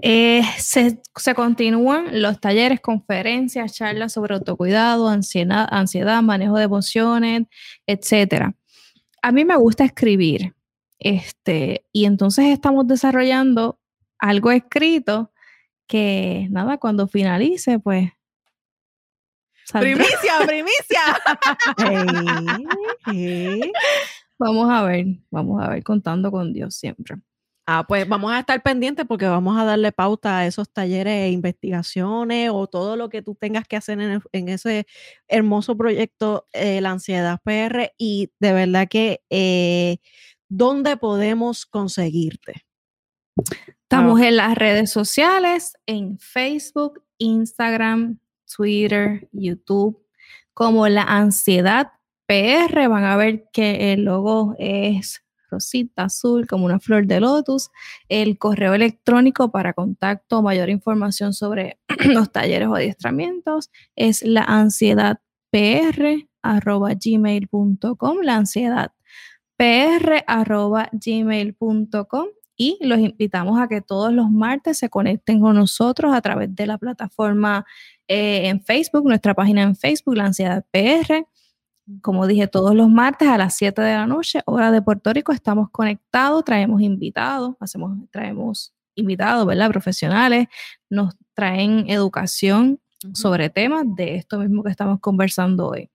[0.00, 7.42] Eh, se, se, continúan los talleres, conferencias, charlas sobre autocuidado, ansiedad, ansiedad, manejo de emociones,
[7.86, 8.54] etcétera.
[9.20, 10.54] A mí me gusta escribir,
[10.98, 13.78] este, y entonces estamos desarrollando
[14.18, 15.30] algo escrito
[15.86, 18.12] que nada, cuando finalice, pues
[19.80, 21.00] Primicia, primicia.
[24.38, 27.16] Vamos a ver, vamos a ver, contando con Dios siempre.
[27.64, 31.30] Ah, pues vamos a estar pendientes porque vamos a darle pauta a esos talleres e
[31.30, 34.00] investigaciones o todo lo que tú tengas que hacer
[34.32, 34.84] en, ese
[35.28, 37.92] hermoso proyecto, eh, la ansiedad PR.
[37.96, 39.98] Y de verdad que, eh,
[40.48, 42.64] ¿dónde podemos conseguirte?
[43.82, 48.18] Estamos en las redes sociales, en Facebook, Instagram,
[48.54, 49.98] Twitter, YouTube,
[50.54, 51.92] como la ansiedad
[52.26, 52.88] PR.
[52.88, 57.70] Van a ver que el logo es rosita azul, como una flor de lotus.
[58.08, 65.20] El correo electrónico para contacto mayor información sobre los talleres o adiestramientos es la ansiedad
[65.50, 68.92] PR gmail.com, la ansiedad
[69.56, 70.24] PR
[70.92, 72.26] gmail.com
[72.56, 76.66] y los invitamos a que todos los martes se conecten con nosotros a través de
[76.66, 77.64] la plataforma
[78.14, 81.26] eh, en Facebook, nuestra página en Facebook, La Ansiedad PR.
[82.02, 85.32] Como dije, todos los martes a las 7 de la noche, hora de Puerto Rico,
[85.32, 89.70] estamos conectados, traemos invitados, hacemos, traemos invitados, ¿verdad?
[89.70, 90.48] Profesionales,
[90.90, 92.80] nos traen educación
[93.14, 95.90] sobre temas de esto mismo que estamos conversando hoy.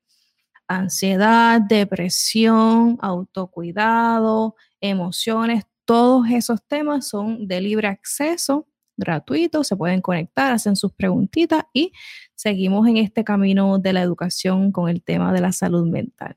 [0.68, 8.68] Ansiedad, depresión, autocuidado, emociones, todos esos temas son de libre acceso,
[8.98, 11.94] gratuito, se pueden conectar, hacen sus preguntitas y
[12.36, 16.36] seguimos en este camino de la educación con el tema de la salud mental.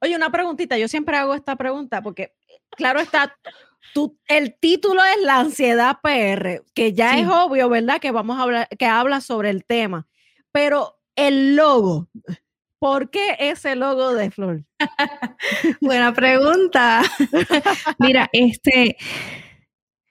[0.00, 2.34] Oye, una preguntita, yo siempre hago esta pregunta porque,
[2.70, 3.36] claro está,
[3.92, 8.00] tú, el título es la ansiedad PR, que ya es obvio, ¿verdad?
[8.00, 10.06] Que vamos a hablar, que habla sobre el tema,
[10.52, 12.08] pero el logo,
[12.82, 14.64] ¿Por qué ese logo de flor?
[15.80, 17.02] Buena pregunta.
[18.00, 18.96] Mira, este,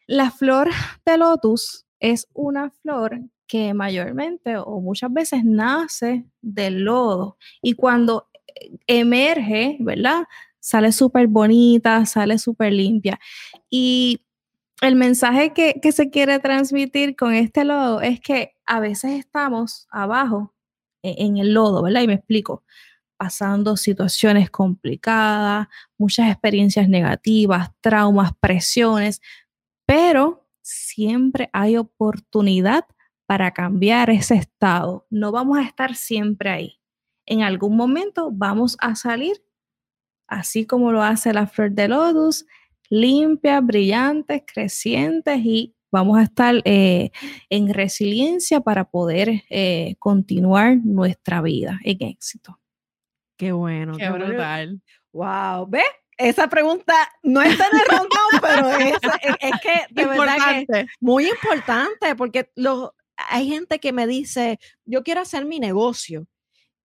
[0.07, 0.69] la flor
[1.03, 8.27] de lotus es una flor que mayormente o muchas veces nace del lodo y cuando
[8.87, 10.23] emerge, ¿verdad?
[10.59, 13.19] Sale súper bonita, sale súper limpia.
[13.69, 14.21] Y
[14.81, 19.87] el mensaje que, que, se quiere transmitir con este logo es que a veces estamos
[19.91, 20.53] abajo
[21.03, 22.01] e, en el lodo, ¿verdad?
[22.01, 22.63] Y me explico,
[23.17, 29.21] pasando situaciones complicadas, muchas experiencias negativas, traumas, presiones,
[29.85, 30.40] pero
[30.71, 32.85] siempre hay oportunidad
[33.25, 35.05] para cambiar ese estado.
[35.09, 36.79] No vamos a estar siempre ahí.
[37.25, 39.43] En algún momento vamos a salir,
[40.27, 42.45] así como lo hace la flor de lotus,
[42.89, 47.11] limpias, brillantes, crecientes y vamos a estar eh,
[47.49, 52.59] en resiliencia para poder eh, continuar nuestra vida en éxito.
[53.37, 53.97] Qué bueno.
[53.97, 54.81] Qué, brutal.
[55.13, 55.83] Wow, ¿ves?
[56.29, 56.93] Esa pregunta
[57.23, 58.69] no está en el rondón, pero
[59.39, 60.35] es, que de verdad
[60.67, 62.95] que es muy importante porque lo,
[63.29, 66.27] hay gente que me dice, yo quiero hacer mi negocio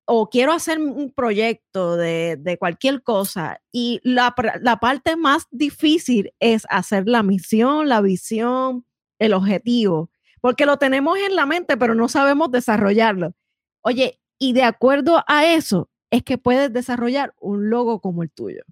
[0.06, 6.64] o quiero hacer un proyecto de, cualquier cosa y la, la, parte más difícil es
[6.70, 8.86] hacer la misión, la visión,
[9.18, 10.10] el objetivo,
[10.40, 13.34] porque lo tenemos en la mente, pero no sabemos desarrollarlo.
[13.82, 18.62] Oye, y de acuerdo a eso es que puedes desarrollar un logo como el tuyo,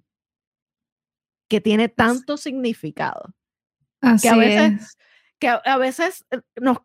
[1.49, 3.33] que tiene tanto significado.
[4.01, 4.97] Así que a veces, es.
[5.39, 6.77] Que a, veces eh, nos,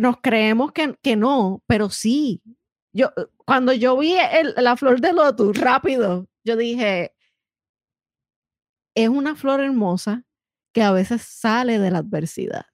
[0.00, 2.42] nos creemos que, que no, pero sí,
[2.92, 4.16] yo, eh, cuando yo vi
[4.56, 7.14] la flor de lotus rápido, yo dije,
[8.94, 10.24] es una flor hermosa
[10.72, 12.66] que a veces sale de la adversidad.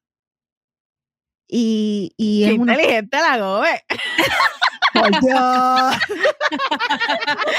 [1.49, 3.85] Y, y Qué es una, inteligente la gobe.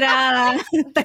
[0.00, 0.56] Respirada,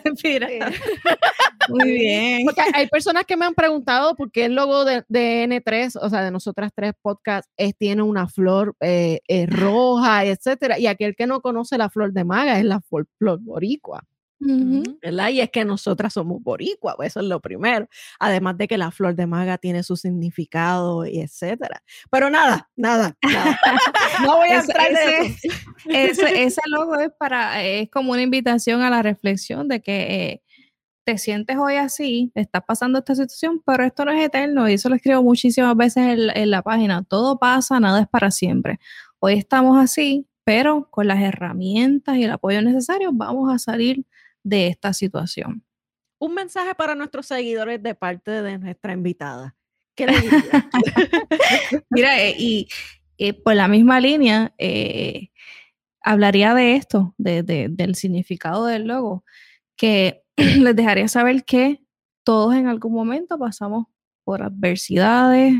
[0.03, 0.71] respirada.
[1.69, 2.45] Muy bien.
[2.45, 6.09] Porque hay personas que me han preguntado por qué el logo de, de N3, o
[6.09, 10.79] sea, de nosotras tres podcasts, es, tiene una flor eh, eh, roja, etcétera.
[10.79, 14.03] Y aquel que no conoce la flor de maga es la flor, flor boricua.
[14.39, 15.29] ¿Verdad?
[15.29, 17.87] Y es que nosotras somos boricuas, pues, eso es lo primero.
[18.19, 21.83] Además de que la flor de maga tiene su significado y etcétera.
[22.09, 23.59] Pero nada, nada, nada.
[24.23, 25.37] no voy a entrar ese,
[25.87, 30.41] ese, ese, logo es para, es como una invitación a la reflexión de que eh,
[31.03, 34.89] te sientes hoy así, estás pasando esta situación, pero esto no es eterno y eso
[34.89, 37.03] lo escribo muchísimas veces en, en la página.
[37.03, 38.79] Todo pasa, nada es para siempre.
[39.19, 44.05] Hoy estamos así, pero con las herramientas y el apoyo necesario vamos a salir
[44.49, 45.63] de esta situación.
[46.19, 49.55] Un mensaje para nuestros seguidores de parte de nuestra invitada.
[49.95, 50.13] ¿Qué le
[51.89, 52.67] Mira, eh, y
[53.17, 55.29] eh, por la misma línea, eh,
[56.01, 59.23] hablaría de esto, de, de, del significado del logo,
[59.75, 61.81] que les dejaría saber que
[62.23, 63.87] todos en algún momento pasamos
[64.23, 65.55] por adversidades,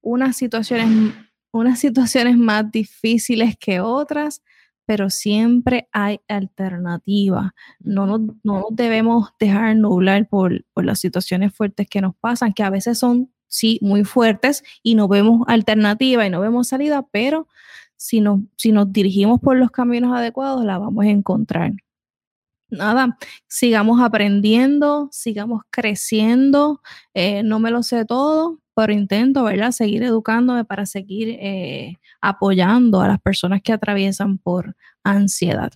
[0.00, 1.14] unas situaciones,
[1.50, 4.42] unas situaciones más difíciles que otras,
[4.86, 7.54] pero siempre hay alternativa.
[7.80, 12.62] No nos, no debemos dejar nublar por, por, las situaciones fuertes que nos pasan, que
[12.62, 17.48] a veces son, sí, muy fuertes y no vemos alternativa y no vemos salida, pero
[17.96, 21.72] si nos, si nos dirigimos por los caminos adecuados, la vamos a encontrar.
[22.68, 26.80] Nada, sigamos aprendiendo, sigamos creciendo,
[27.14, 29.70] eh, no me lo sé todo, pero intento, ¿verdad?
[29.70, 35.72] Seguir educándome para seguir eh, apoyando a las personas que atraviesan por ansiedad.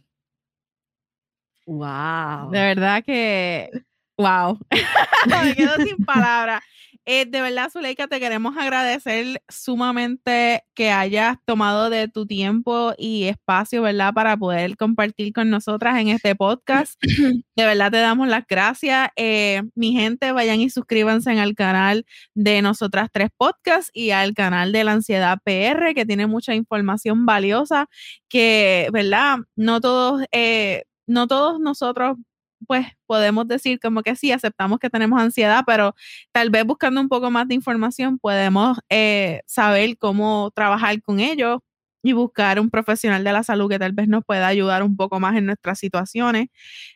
[1.67, 2.51] Wow.
[2.51, 3.71] De verdad que,
[4.17, 4.59] wow.
[5.45, 6.63] Me quedo sin palabras.
[7.11, 13.25] Eh, de verdad, Zuleika, te queremos agradecer sumamente que hayas tomado de tu tiempo y
[13.25, 14.13] espacio, ¿verdad?
[14.13, 17.01] Para poder compartir con nosotras en este podcast.
[17.57, 19.09] De verdad, te damos las gracias.
[19.17, 22.05] Eh, mi gente, vayan y suscríbanse al canal
[22.35, 27.25] de Nosotras Tres Podcasts y al canal de la Ansiedad PR, que tiene mucha información
[27.25, 27.89] valiosa
[28.29, 29.39] que, ¿verdad?
[29.57, 32.19] No todos, eh, no todos nosotros
[32.67, 35.95] pues podemos decir como que sí, aceptamos que tenemos ansiedad, pero
[36.33, 41.61] tal vez buscando un poco más de información podemos eh, saber cómo trabajar con ellos
[42.03, 45.21] y buscar un profesional de la salud que tal vez nos pueda ayudar un poco
[45.21, 46.49] más en nuestras situaciones.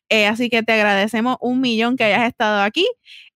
[0.08, 2.86] Eh, así que te agradecemos un millón que hayas estado aquí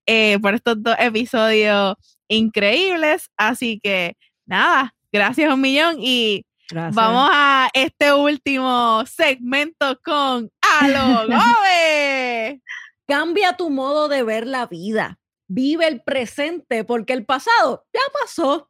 [0.06, 1.96] eh, por estos dos episodios
[2.28, 3.28] increíbles.
[3.36, 4.16] Así que
[4.46, 6.96] nada, gracias un millón y Gracias.
[6.96, 10.50] Vamos a este último segmento con
[10.80, 12.62] Alo Gobe.
[13.06, 15.18] Cambia tu modo de ver la vida.
[15.48, 18.68] Vive el presente porque el pasado ya pasó.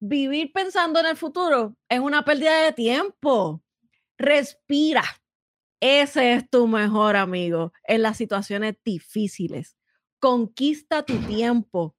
[0.00, 3.62] Vivir pensando en el futuro es una pérdida de tiempo.
[4.18, 5.04] Respira.
[5.80, 9.76] Ese es tu mejor amigo en las situaciones difíciles.
[10.18, 11.96] Conquista tu tiempo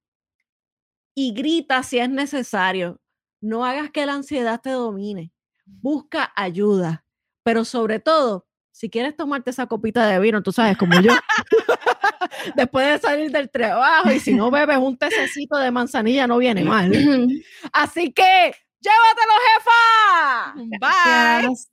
[1.15, 3.01] y grita si es necesario.
[3.39, 5.33] No hagas que la ansiedad te domine.
[5.65, 7.05] Busca ayuda,
[7.43, 8.45] pero sobre todo,
[8.81, 11.13] si quieres tomarte esa copita de vino, tú sabes, como yo,
[12.55, 16.63] después de salir del trabajo y si no bebes un tececito de manzanilla, no viene
[16.63, 16.91] mal.
[17.71, 20.53] Así que ¡Llévatelo, jefa!
[20.55, 21.47] Bye.
[21.47, 21.70] Gracias.